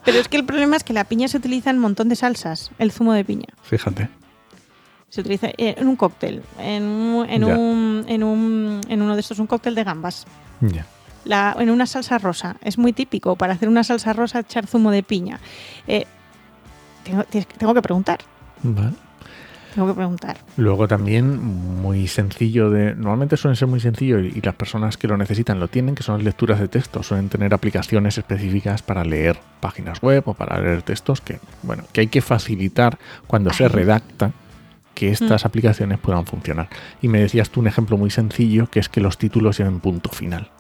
Pero 0.05 0.19
es 0.19 0.29
que 0.29 0.37
el 0.37 0.45
problema 0.45 0.77
es 0.77 0.85
que 0.85 0.93
la 0.93 1.05
piña 1.05 1.29
se 1.29 1.37
utiliza 1.37 1.71
en 1.71 1.77
un 1.77 1.83
montón 1.83 2.09
de 2.09 2.17
salsas, 2.17 2.71
el 2.79 2.91
zumo 2.91 3.13
de 3.13 3.25
piña. 3.25 3.47
Fíjate. 3.63 4.09
Se 5.11 5.21
utiliza 5.21 5.49
eh, 5.59 5.75
en 5.77 5.87
un 5.89 5.97
cóctel, 5.97 6.43
en, 6.59 6.83
un- 6.85 7.29
en, 7.29 7.45
un, 7.45 8.05
en, 8.09 8.25
un- 8.25 8.81
en 8.89 9.03
uno 9.03 9.15
de 9.15 9.21
estos, 9.21 9.39
un 9.39 9.47
cóctel 9.47 9.75
de 9.75 9.85
gambas. 9.85 10.25
Ya. 10.63 10.87
La- 11.25 11.55
en 11.59 11.71
una 11.71 11.87
salsa 11.87 12.17
rosa. 12.19 12.57
Es 12.63 12.79
muy 12.79 12.93
típico 12.95 13.37
para 13.37 13.53
hacer 13.53 13.69
una 13.69 13.85
salsa 13.85 14.13
rosa 14.15 14.41
echar 14.41 14.67
zumo 14.67 14.91
de 14.91 15.03
piña. 15.03 15.39
Eh, 15.87 16.07
tengo, 17.05 17.25
tengo 17.59 17.75
que 17.75 17.83
preguntar. 17.83 18.19
Vale. 18.62 18.93
Tengo 19.75 19.88
que 19.88 19.95
preguntar. 19.95 20.37
Luego 20.59 20.87
también 20.87 21.43
muy 21.43 22.07
sencillo 22.07 22.69
de... 22.69 22.95
Normalmente 22.95 23.38
suelen 23.38 23.57
ser 23.57 23.69
muy 23.69 23.81
sencillo 23.81 24.21
y, 24.21 24.27
y 24.37 24.41
las 24.43 24.55
personas 24.55 24.99
que 24.99 25.09
lo 25.09 25.17
necesitan 25.17 25.61
lo 25.61 25.69
tienen, 25.69 25.95
que 25.95 26.03
son 26.03 26.17
las 26.19 26.25
lecturas 26.25 26.61
de 26.61 26.69
texto. 26.69 27.03
Suelen 27.03 27.31
tener 27.31 27.55
aplicaciones 27.55 28.19
específicas 28.19 28.83
para 28.83 29.03
leer 29.03 29.38
páginas 29.61 30.03
web 30.03 30.25
o 30.27 30.35
para 30.35 30.61
leer 30.61 30.83
textos 30.83 31.23
que, 31.23 31.38
bueno, 31.62 31.85
que 31.91 32.03
hay 32.03 32.09
que 32.09 32.21
facilitar 32.21 32.99
cuando 33.27 33.51
se 33.51 33.67
redacta 33.67 34.33
que 34.95 35.11
estas 35.11 35.43
Mm. 35.43 35.47
aplicaciones 35.47 35.99
puedan 36.01 36.27
funcionar. 36.27 36.69
Y 37.01 37.09
me 37.09 37.21
decías 37.21 37.49
tú 37.49 37.61
un 37.61 37.67
ejemplo 37.67 37.97
muy 37.97 38.11
sencillo, 38.11 38.67
que 38.67 38.79
es 38.79 38.91
que 38.91 39.01
los 39.01 39.17
títulos 39.17 39.57
lleven 39.57 39.81
punto 39.81 40.11
final. 40.11 40.51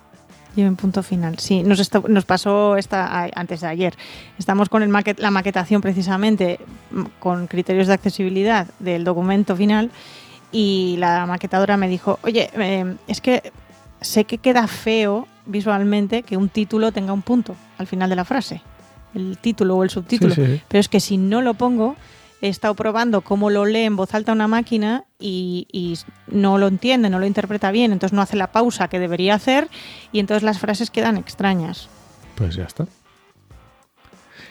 Lleven 0.54 0.76
punto 0.76 1.02
final. 1.02 1.38
Sí, 1.38 1.62
nos, 1.62 1.80
esta- 1.80 2.02
nos 2.06 2.24
pasó 2.26 2.76
esta, 2.76 3.28
antes 3.34 3.62
de 3.62 3.66
ayer. 3.68 3.94
Estamos 4.38 4.68
con 4.68 4.82
el 4.82 4.90
maquet- 4.90 5.18
la 5.18 5.30
maquetación 5.30 5.80
precisamente 5.80 6.58
mm, 6.90 7.02
con 7.18 7.46
criterios 7.46 7.86
de 7.86 7.94
accesibilidad 7.94 8.66
del 8.78 9.02
documento 9.04 9.56
final 9.56 9.90
y 10.50 10.96
la 10.98 11.24
maquetadora 11.26 11.76
me 11.78 11.88
dijo, 11.88 12.18
oye, 12.22 12.50
eh, 12.58 12.96
es 13.06 13.20
que 13.22 13.50
sé 14.02 14.24
que 14.24 14.36
queda 14.38 14.66
feo 14.66 15.26
visualmente 15.46 16.22
que 16.22 16.36
un 16.36 16.48
título 16.50 16.92
tenga 16.92 17.12
un 17.14 17.22
punto 17.22 17.56
al 17.78 17.86
final 17.86 18.10
de 18.10 18.16
la 18.16 18.24
frase, 18.26 18.60
el 19.14 19.38
título 19.38 19.76
o 19.76 19.82
el 19.84 19.90
subtítulo. 19.90 20.34
Sí, 20.34 20.44
sí, 20.44 20.56
sí. 20.56 20.62
Pero 20.68 20.80
es 20.80 20.88
que 20.88 21.00
si 21.00 21.16
no 21.16 21.40
lo 21.40 21.54
pongo, 21.54 21.96
he 22.42 22.48
estado 22.48 22.74
probando 22.74 23.22
cómo 23.22 23.48
lo 23.48 23.64
lee 23.64 23.84
en 23.84 23.96
voz 23.96 24.14
alta 24.14 24.32
una 24.32 24.48
máquina 24.48 25.04
y, 25.18 25.66
y 25.72 25.96
no 26.26 26.58
lo 26.58 26.66
entiende, 26.68 27.08
no 27.08 27.18
lo 27.18 27.26
interpreta 27.26 27.70
bien, 27.70 27.92
entonces 27.92 28.14
no 28.14 28.20
hace 28.20 28.36
la 28.36 28.52
pausa 28.52 28.88
que 28.88 28.98
debería 28.98 29.34
hacer 29.34 29.68
y 30.12 30.18
entonces 30.18 30.42
las 30.42 30.58
frases 30.58 30.90
quedan 30.90 31.16
extrañas. 31.16 31.88
Pues 32.34 32.54
ya 32.56 32.64
está. 32.64 32.86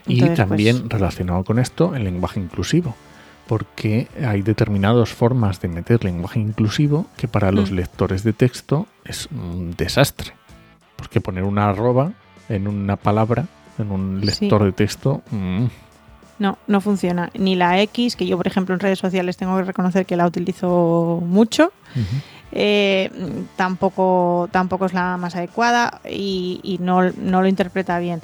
Y 0.07 0.21
también 0.31 0.79
pues- 0.81 0.89
relacionado 0.93 1.43
con 1.43 1.59
esto, 1.59 1.95
el 1.95 2.03
lenguaje 2.05 2.39
inclusivo. 2.39 2.95
Porque 3.47 4.07
hay 4.25 4.41
determinadas 4.43 5.09
formas 5.09 5.59
de 5.59 5.67
meter 5.67 6.03
lenguaje 6.05 6.39
inclusivo 6.39 7.07
que 7.17 7.27
para 7.27 7.51
los 7.51 7.71
Mm. 7.71 7.75
lectores 7.75 8.23
de 8.23 8.31
texto 8.33 8.87
es 9.03 9.27
un 9.31 9.75
desastre. 9.75 10.33
Porque 10.95 11.19
poner 11.19 11.43
una 11.43 11.67
arroba 11.69 12.13
en 12.47 12.67
una 12.67 12.95
palabra, 12.95 13.47
en 13.77 13.91
un 13.91 14.21
Sí. 14.21 14.25
lector 14.45 14.63
de 14.63 14.71
texto, 14.71 15.21
mm, 15.31 15.65
No, 16.41 16.57
no 16.65 16.81
funciona. 16.81 17.29
Ni 17.35 17.55
la 17.55 17.79
X, 17.81 18.15
que 18.15 18.25
yo 18.25 18.35
por 18.35 18.47
ejemplo 18.47 18.73
en 18.73 18.79
redes 18.79 18.97
sociales 18.97 19.37
tengo 19.37 19.55
que 19.57 19.63
reconocer 19.63 20.07
que 20.07 20.15
la 20.15 20.25
utilizo 20.25 21.21
mucho, 21.23 21.71
eh, 22.51 23.11
tampoco, 23.55 24.49
tampoco 24.51 24.87
es 24.87 24.93
la 24.93 25.17
más 25.17 25.35
adecuada 25.35 26.01
y, 26.03 26.59
y 26.63 26.79
no, 26.79 27.11
no 27.11 27.43
lo 27.43 27.47
interpreta 27.47 27.99
bien. 27.99 28.23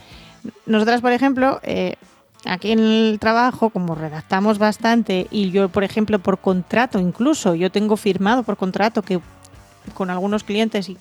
Nosotras, 0.66 1.02
por 1.02 1.12
ejemplo, 1.12 1.60
eh, 1.62 1.94
aquí 2.44 2.72
en 2.72 2.80
el 2.80 3.20
trabajo, 3.20 3.70
como 3.70 3.94
redactamos 3.94 4.58
bastante 4.58 5.28
y 5.30 5.52
yo, 5.52 5.70
por 5.70 5.84
ejemplo, 5.84 6.18
por 6.18 6.40
contrato 6.40 7.00
incluso, 7.00 7.54
yo 7.54 7.70
tengo 7.70 7.98
firmado 7.98 8.42
por 8.42 8.58
contrato 8.58 9.04
que 9.04 9.20
con 9.94 10.10
algunos 10.10 10.44
clientes 10.44 10.90
y 10.90 10.98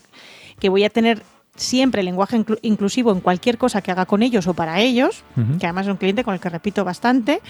que 0.61 0.69
voy 0.69 0.85
a 0.85 0.91
tener 0.91 1.23
siempre 1.57 2.03
lenguaje 2.03 2.37
inclu- 2.39 2.59
inclusivo 2.63 3.13
en 3.13 3.21
cualquier 3.21 3.59
cosa 3.59 3.81
que 3.83 3.91
haga 3.91 4.07
con 4.07 4.23
ellos 4.23 4.47
o 4.47 4.55
para 4.55 4.81
ellos, 4.81 5.25
que 5.59 5.67
además 5.67 5.87
es 5.87 5.93
un 5.93 5.97
cliente 5.99 6.23
con 6.25 6.35
el 6.35 6.41
que 6.41 6.49
repito 6.49 6.85
bastante, 6.85 7.41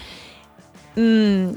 mm, 0.95 1.47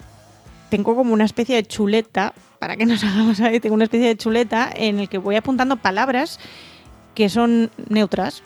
tengo 0.69 0.95
como 0.95 1.13
una 1.13 1.25
especie 1.25 1.57
de 1.57 1.65
chuleta, 1.65 2.33
para 2.59 2.77
que 2.77 2.87
nos 2.87 3.03
hagamos 3.05 3.41
ahí, 3.41 3.61
tengo 3.61 3.75
una 3.75 3.85
especie 3.85 4.09
de 4.09 4.17
chuleta 4.17 4.71
en 4.75 5.01
el 5.01 5.09
que 5.09 5.19
voy 5.19 5.37
apuntando 5.37 5.77
palabras 5.77 6.39
que 7.15 7.29
son 7.29 7.71
neutras, 7.89 8.43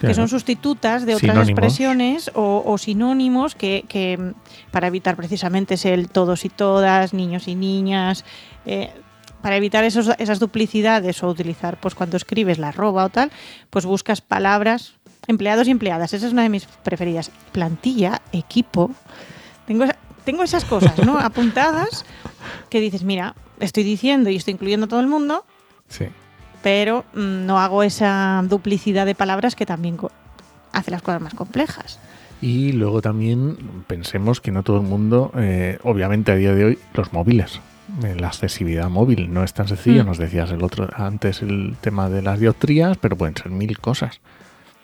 que 0.00 0.14
son 0.14 0.28
sustitutas 0.28 1.04
de 1.06 1.16
otras 1.16 1.32
Sinónimos. 1.32 1.48
expresiones 1.48 2.30
o, 2.34 2.62
o 2.64 2.78
sinónimos 2.78 3.56
que, 3.56 3.84
que, 3.88 4.16
mm, 4.16 4.70
para 4.70 4.86
evitar 4.86 5.16
precisamente 5.16 5.74
ese 5.74 5.92
el 5.92 6.08
todos 6.08 6.44
y 6.44 6.48
todas, 6.50 7.12
niños 7.14 7.48
y 7.48 7.56
niñas, 7.56 8.24
eh, 8.64 8.92
para 9.42 9.56
evitar 9.56 9.84
esos, 9.84 10.10
esas 10.18 10.38
duplicidades 10.38 11.22
o 11.22 11.28
utilizar, 11.28 11.78
pues 11.78 11.94
cuando 11.94 12.16
escribes 12.16 12.58
la 12.58 12.68
arroba 12.68 13.04
o 13.04 13.08
tal, 13.08 13.30
pues 13.70 13.84
buscas 13.86 14.20
palabras, 14.20 14.94
empleados 15.26 15.68
y 15.68 15.70
empleadas, 15.70 16.12
esa 16.14 16.26
es 16.26 16.32
una 16.32 16.42
de 16.42 16.48
mis 16.48 16.64
preferidas. 16.66 17.30
Plantilla, 17.52 18.20
equipo, 18.32 18.90
tengo, 19.66 19.84
tengo 20.24 20.42
esas 20.42 20.64
cosas, 20.64 20.98
¿no? 21.04 21.18
Apuntadas 21.20 22.04
que 22.70 22.80
dices, 22.80 23.02
mira, 23.04 23.34
estoy 23.60 23.82
diciendo 23.84 24.30
y 24.30 24.36
estoy 24.36 24.54
incluyendo 24.54 24.86
a 24.86 24.88
todo 24.88 25.00
el 25.00 25.06
mundo, 25.08 25.44
Sí. 25.88 26.06
pero 26.62 27.04
mm, 27.14 27.46
no 27.46 27.58
hago 27.58 27.82
esa 27.82 28.42
duplicidad 28.48 29.06
de 29.06 29.14
palabras 29.14 29.54
que 29.56 29.66
también 29.66 29.96
hace 30.72 30.90
las 30.90 31.02
cosas 31.02 31.20
más 31.22 31.34
complejas. 31.34 31.98
Y 32.40 32.72
luego 32.72 33.02
también 33.02 33.56
pensemos 33.88 34.40
que 34.40 34.52
no 34.52 34.62
todo 34.62 34.76
el 34.76 34.84
mundo, 34.86 35.32
eh, 35.36 35.78
obviamente 35.82 36.30
a 36.30 36.36
día 36.36 36.54
de 36.54 36.64
hoy, 36.64 36.78
los 36.94 37.12
móviles. 37.12 37.58
Eh, 38.04 38.14
La 38.18 38.28
accesibilidad 38.28 38.88
móvil 38.88 39.32
no 39.32 39.42
es 39.44 39.52
tan 39.54 39.68
sencillo. 39.68 40.04
Mm. 40.04 40.06
Nos 40.08 40.18
decías 40.18 40.50
el 40.50 40.62
otro 40.62 40.88
antes 40.94 41.42
el 41.42 41.76
tema 41.80 42.08
de 42.08 42.22
las 42.22 42.38
dioptrías, 42.40 42.96
pero 42.98 43.16
pueden 43.16 43.36
ser 43.36 43.50
mil 43.50 43.78
cosas, 43.78 44.20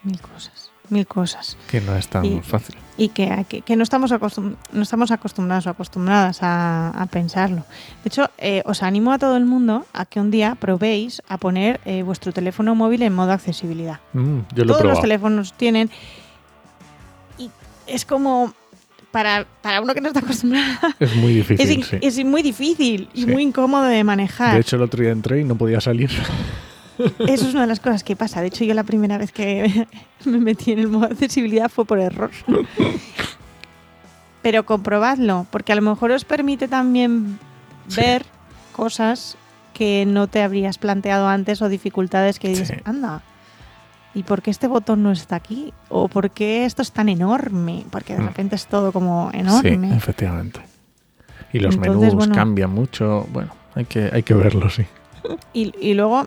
Mil 0.03 0.21
cosas, 0.21 0.71
mil 0.91 1.07
cosas. 1.07 1.57
que 1.71 1.81
no 1.81 1.97
es 1.97 2.09
tan 2.09 2.25
Y- 2.25 2.41
fácil. 2.41 2.77
Y 2.97 3.09
que, 3.09 3.45
que, 3.49 3.63
que 3.63 3.75
no, 3.75 3.83
estamos 3.83 4.13
acostum- 4.13 4.55
no 4.73 4.83
estamos 4.83 5.11
acostumbrados 5.11 5.67
o 5.67 5.71
acostumbradas 5.71 6.45
a, 6.45 6.91
a 6.91 7.07
pensarlo. 7.07 7.65
De 8.05 8.09
hecho, 8.09 8.31
eh, 8.39 8.63
os 8.67 8.85
animo 8.85 9.13
a 9.13 9.19
todo 9.19 9.37
el 9.37 9.47
mundo 9.47 9.85
a 9.93 10.05
que 10.07 10.21
un 10.21 10.31
día 10.31 10.55
probéis 10.55 11.21
a 11.29 11.39
poner 11.39 11.81
eh, 11.87 12.05
vuestro 12.05 12.33
teléfono 12.33 12.77
móvil 12.77 13.03
en 13.03 13.13
modo 13.13 13.33
accesibilidad. 13.33 13.99
Mm, 14.13 14.39
yo 14.55 14.65
lo 14.65 14.75
Todos 14.75 14.87
los 14.87 15.01
teléfonos 15.01 15.55
tienen. 15.55 15.91
Y 17.39 17.51
es 17.89 18.05
como. 18.05 18.53
Para, 19.15 19.47
para 19.63 19.81
uno 19.81 19.95
que 19.95 20.01
no 20.01 20.09
está 20.09 20.19
acostumbrado, 20.21 20.67
Es 20.99 21.15
muy 21.15 21.33
difícil, 21.35 21.85
sí. 21.85 21.99
es 22.03 22.25
muy 22.25 22.43
difícil 22.43 23.09
y 23.15 23.21
Sí. 23.23 23.27
muy 23.29 23.43
incómodo 23.45 23.85
de 23.85 24.03
manejar. 24.03 24.55
De 24.55 24.61
hecho, 24.61 24.75
el 24.77 24.83
otro 24.83 25.01
día 25.03 25.13
entré 25.13 25.41
y 25.41 25.45
no 25.45 25.55
podía 25.57 25.81
salir. 25.81 26.11
Eso 27.21 27.47
es 27.49 27.53
una 27.55 27.61
de 27.63 27.67
las 27.69 27.79
cosas 27.81 28.03
que 28.05 28.17
pasa. 28.17 28.41
De 28.41 28.49
hecho, 28.49 28.65
yo 28.65 28.75
la 28.75 28.83
primera 28.83 29.17
vez 29.17 29.31
que 29.31 29.87
me 30.25 30.39
metí 30.41 30.73
en 30.73 30.81
el 30.81 30.89
modo 30.89 31.07
accesibilidad 31.07 31.69
fue 31.71 31.85
por 31.85 32.01
error. 32.01 32.31
Pero 34.43 34.67
comprobadlo, 34.67 35.47
porque 35.51 35.73
a 35.73 35.77
lo 35.77 35.83
mejor 35.83 36.11
os 36.11 36.25
permite 36.25 36.69
también 36.69 37.39
Sí. 37.89 38.01
ver 38.01 38.25
cosas 38.73 39.37
que 39.75 40.05
no 40.07 40.27
te 40.27 40.43
habrías 40.43 40.79
planteado 40.79 41.29
antes 41.29 41.63
o 41.63 41.69
dificultades 41.69 42.39
que 42.39 42.49
dices, 42.49 42.73
anda, 42.85 43.23
¿y 44.15 44.23
por 44.23 44.43
qué 44.43 44.51
este 44.51 44.67
botón 44.69 45.03
no 45.03 45.11
está 45.13 45.37
aquí? 45.37 45.73
¿O 45.89 46.09
por 46.09 46.31
qué 46.31 46.65
esto 46.65 46.83
es 46.83 46.93
tan 46.93 47.09
enorme? 47.09 47.85
Porque 47.91 48.15
de 48.15 48.21
Mm. 48.23 48.27
repente 48.27 48.57
es 48.57 48.67
todo 48.67 48.93
como 48.93 49.31
Sí, 49.33 49.39
enorme. 49.39 49.97
efectivamente. 49.97 50.61
Y 51.53 51.59
los 51.61 51.75
Entonces, 51.77 52.01
menús 52.01 52.15
bueno. 52.15 52.35
cambian 52.35 52.71
mucho. 52.71 53.27
Bueno, 53.33 53.53
hay 53.75 53.85
que, 53.85 54.11
hay 54.13 54.23
que 54.23 54.35
verlo, 54.35 54.69
sí. 54.71 54.85
Y, 55.53 55.73
y 55.81 55.95
luego 55.95 56.27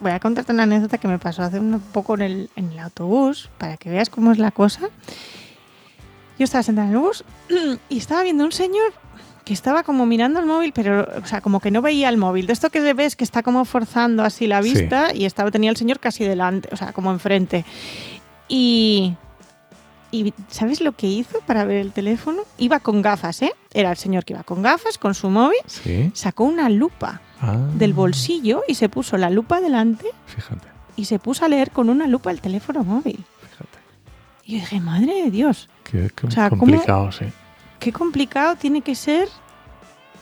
voy 0.00 0.12
a 0.12 0.20
contarte 0.20 0.52
una 0.52 0.64
anécdota 0.64 0.98
que 0.98 1.08
me 1.08 1.18
pasó 1.18 1.42
hace 1.42 1.58
un 1.58 1.80
poco 1.92 2.14
en 2.14 2.22
el, 2.22 2.50
en 2.56 2.70
el 2.72 2.78
autobús, 2.78 3.50
para 3.58 3.76
que 3.76 3.90
veas 3.90 4.08
cómo 4.10 4.32
es 4.32 4.38
la 4.38 4.50
cosa. 4.50 4.88
Yo 6.38 6.44
estaba 6.44 6.62
sentada 6.62 6.86
en 6.88 6.94
el 6.94 7.00
bus 7.00 7.24
y 7.88 7.98
estaba 7.98 8.22
viendo 8.22 8.44
un 8.44 8.52
señor 8.52 8.92
que 9.46 9.54
estaba 9.54 9.84
como 9.84 10.04
mirando 10.06 10.40
el 10.40 10.44
móvil, 10.46 10.72
pero, 10.72 11.06
o 11.22 11.26
sea, 11.26 11.40
como 11.40 11.60
que 11.60 11.70
no 11.70 11.80
veía 11.80 12.08
el 12.08 12.16
móvil. 12.18 12.46
De 12.48 12.52
esto 12.52 12.68
que 12.68 12.92
ves 12.92 13.14
que 13.14 13.22
está 13.24 13.42
como 13.44 13.64
forzando 13.64 14.24
así 14.24 14.46
la 14.48 14.60
Sí. 14.62 14.72
vista 14.74 15.14
y 15.14 15.24
estaba, 15.24 15.50
tenía 15.52 15.70
el 15.70 15.76
señor 15.76 16.00
casi 16.00 16.24
delante, 16.24 16.68
o 16.72 16.76
sea, 16.76 16.92
como 16.92 17.12
enfrente. 17.12 17.64
Y, 18.48 19.14
y 20.10 20.34
¿sabes 20.48 20.80
lo 20.80 20.92
que 20.92 21.06
hizo 21.06 21.38
para 21.46 21.64
ver 21.64 21.76
el 21.78 21.92
teléfono? 21.92 22.42
Iba 22.58 22.80
con 22.80 23.02
gafas, 23.02 23.40
¿eh? 23.42 23.52
Era 23.72 23.92
el 23.92 23.96
señor 23.96 24.24
que 24.24 24.32
iba 24.32 24.42
con 24.42 24.62
gafas, 24.62 24.98
con 24.98 25.14
su 25.14 25.30
móvil, 25.30 25.58
Sí. 25.66 26.10
sacó 26.14 26.44
una 26.44 26.68
lupa 26.68 27.20
Ah, 27.40 27.56
del 27.74 27.92
bolsillo 27.92 28.62
y 28.66 28.74
se 28.74 28.88
puso 28.88 29.16
la 29.18 29.28
lupa 29.30 29.60
delante 29.60 30.06
Fíjate, 30.26 30.66
y 30.96 31.04
se 31.04 31.18
puso 31.18 31.44
a 31.44 31.48
leer 31.48 31.70
con 31.70 31.88
una 31.90 32.06
lupa 32.06 32.30
el 32.32 32.40
teléfono 32.40 32.82
móvil. 32.82 33.24
fíjate. 33.42 33.78
Y 34.44 34.54
yo 34.54 34.58
dije, 34.60 34.80
madre 34.80 35.22
de 35.24 35.30
Dios, 35.30 35.68
Qué, 35.84 36.10
qué 36.16 36.26
O 36.26 36.30
sea, 36.32 36.48
¿cómo- 36.50 36.60
complicado, 36.62 37.12
sí. 37.12 37.26
Qué 37.86 37.92
complicado 37.92 38.56
tiene 38.56 38.80
que 38.82 38.94
ser 38.96 39.28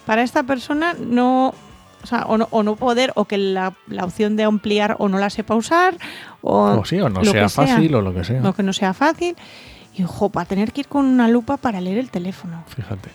para 0.05 0.22
esta 0.22 0.42
persona 0.42 0.94
no, 1.00 1.55
o, 2.03 2.07
sea, 2.07 2.27
o, 2.27 2.37
no, 2.37 2.46
o 2.50 2.62
no 2.62 2.77
poder, 2.77 3.11
o 3.16 3.24
que 3.24 3.38
la, 3.38 3.72
la 3.87 4.05
opción 4.05 4.37
de 4.37 4.44
ampliar 4.44 4.96
o 4.98 5.09
no 5.09 5.16
la 5.18 5.31
sepa 5.31 5.55
usar, 5.55 5.96
o, 6.42 6.81
O 6.81 6.85
sí, 6.85 7.00
o 7.00 7.09
no 7.09 7.20
lo 7.22 7.31
sea 7.31 7.44
que 7.44 7.48
sea. 7.48 7.66
fácil 7.66 7.94
o 7.94 8.03
lo 8.03 8.12
que 8.12 8.22
sea. 8.22 8.42
o 8.46 8.53
que 8.53 8.62
no 8.62 8.74
sea 8.74 8.92
fácil. 8.92 9.35
Y 9.94 10.03
ojo, 10.05 10.29
para 10.29 10.44
tener 10.44 10.72
que 10.72 10.83
ir 10.83 10.88
con 10.88 11.07
una 11.07 11.27
lupa 11.29 11.57
para 11.57 11.81
leer 11.81 11.96
el 11.96 12.11
teléfono. 12.11 12.64
Fíjate. 12.66 13.09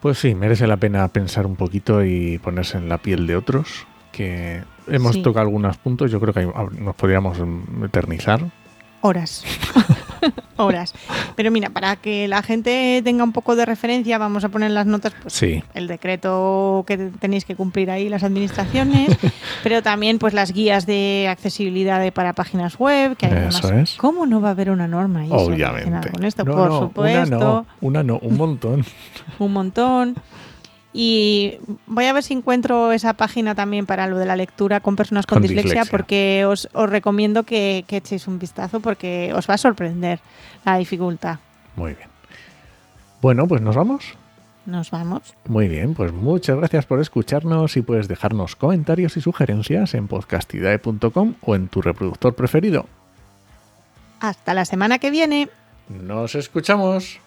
Pues 0.00 0.18
sí, 0.18 0.34
merece 0.34 0.66
la 0.66 0.76
pena 0.76 1.08
pensar 1.08 1.46
un 1.46 1.56
poquito 1.56 2.04
y 2.04 2.38
ponerse 2.38 2.76
en 2.76 2.88
la 2.90 2.98
piel 2.98 3.26
de 3.26 3.36
otros. 3.36 3.86
Que 4.12 4.62
hemos 4.86 5.14
Sí. 5.14 5.22
tocado 5.22 5.46
algunos 5.46 5.78
puntos, 5.78 6.10
yo 6.10 6.20
creo 6.20 6.34
que 6.34 6.46
nos 6.78 6.94
podríamos 6.94 7.38
eternizar. 7.84 8.40
Horas. 9.00 9.44
Horas. 10.56 10.94
Pero 11.36 11.50
mira, 11.50 11.70
para 11.70 11.96
que 11.96 12.28
la 12.28 12.42
gente 12.42 13.00
tenga 13.04 13.24
un 13.24 13.32
poco 13.32 13.56
de 13.56 13.64
referencia, 13.66 14.18
vamos 14.18 14.44
a 14.44 14.48
poner 14.48 14.70
las 14.70 14.86
notas 14.86 15.12
pues, 15.22 15.34
Sí, 15.34 15.62
el 15.74 15.86
decreto 15.86 16.84
que 16.86 16.96
tenéis 17.18 17.44
que 17.44 17.56
cumplir 17.56 17.90
ahí 17.90 18.08
las 18.08 18.22
administraciones, 18.22 19.16
pero 19.62 19.82
también 19.82 20.18
pues 20.18 20.34
las 20.34 20.52
guías 20.52 20.86
de 20.86 21.26
accesibilidad 21.30 22.00
de- 22.00 22.12
para 22.12 22.32
páginas 22.32 22.78
web, 22.78 23.16
que 23.16 23.26
además, 23.26 23.56
Eso 23.58 23.72
es. 23.74 23.94
¿cómo 23.96 24.26
no 24.26 24.40
va 24.40 24.48
a 24.48 24.50
haber 24.52 24.70
una 24.70 24.86
norma 24.88 25.20
ahí 25.20 25.28
obviamente. 25.32 26.10
con 26.10 26.24
esto? 26.24 26.44
No, 26.44 26.52
Por 26.54 26.68
no, 26.70 26.80
supuesto, 26.80 27.26
Una 27.36 27.38
no, 27.44 27.66
una 27.80 28.02
no, 28.02 28.18
un 28.18 28.36
montón. 28.36 28.84
un 29.38 29.52
montón. 29.52 30.14
Y 30.96 31.58
voy 31.88 32.04
a 32.04 32.12
ver 32.12 32.22
si 32.22 32.34
encuentro 32.34 32.92
esa 32.92 33.14
página 33.14 33.56
también 33.56 33.84
para 33.84 34.06
lo 34.06 34.16
de 34.16 34.26
la 34.26 34.36
lectura 34.36 34.78
con 34.78 34.94
personas 34.94 35.26
con, 35.26 35.36
Con 35.36 35.42
dislexia, 35.42 35.70
dislexia. 35.72 35.90
porque 35.90 36.44
os, 36.46 36.68
os 36.72 36.88
recomiendo 36.88 37.42
que, 37.42 37.84
que 37.88 37.96
echéis 37.96 38.28
un 38.28 38.38
vistazo 38.38 38.78
porque 38.78 39.32
os 39.34 39.50
va 39.50 39.54
a 39.54 39.58
sorprender 39.58 40.20
la 40.64 40.78
dificultad. 40.78 41.38
Muy 41.74 41.94
bien. 41.94 42.08
Bueno, 43.20 43.48
pues 43.48 43.60
nos 43.60 43.74
vamos. 43.74 44.14
Nos 44.66 44.90
vamos. 44.92 45.34
Muy 45.48 45.66
bien, 45.66 45.94
pues 45.94 46.12
muchas 46.12 46.56
gracias 46.56 46.86
por 46.86 47.00
escucharnos 47.00 47.76
y 47.76 47.82
puedes 47.82 48.06
dejarnos 48.06 48.54
comentarios 48.54 49.16
y 49.16 49.20
sugerencias 49.20 49.94
en 49.94 50.06
podcastidae.com 50.06 51.34
o 51.42 51.54
en 51.56 51.66
tu 51.68 51.82
reproductor 51.82 52.34
preferido. 52.36 52.86
Hasta 54.20 54.54
la 54.54 54.64
semana 54.64 55.00
que 55.00 55.10
viene. 55.10 55.48
Nos 55.88 56.34
escuchamos. 56.36 57.18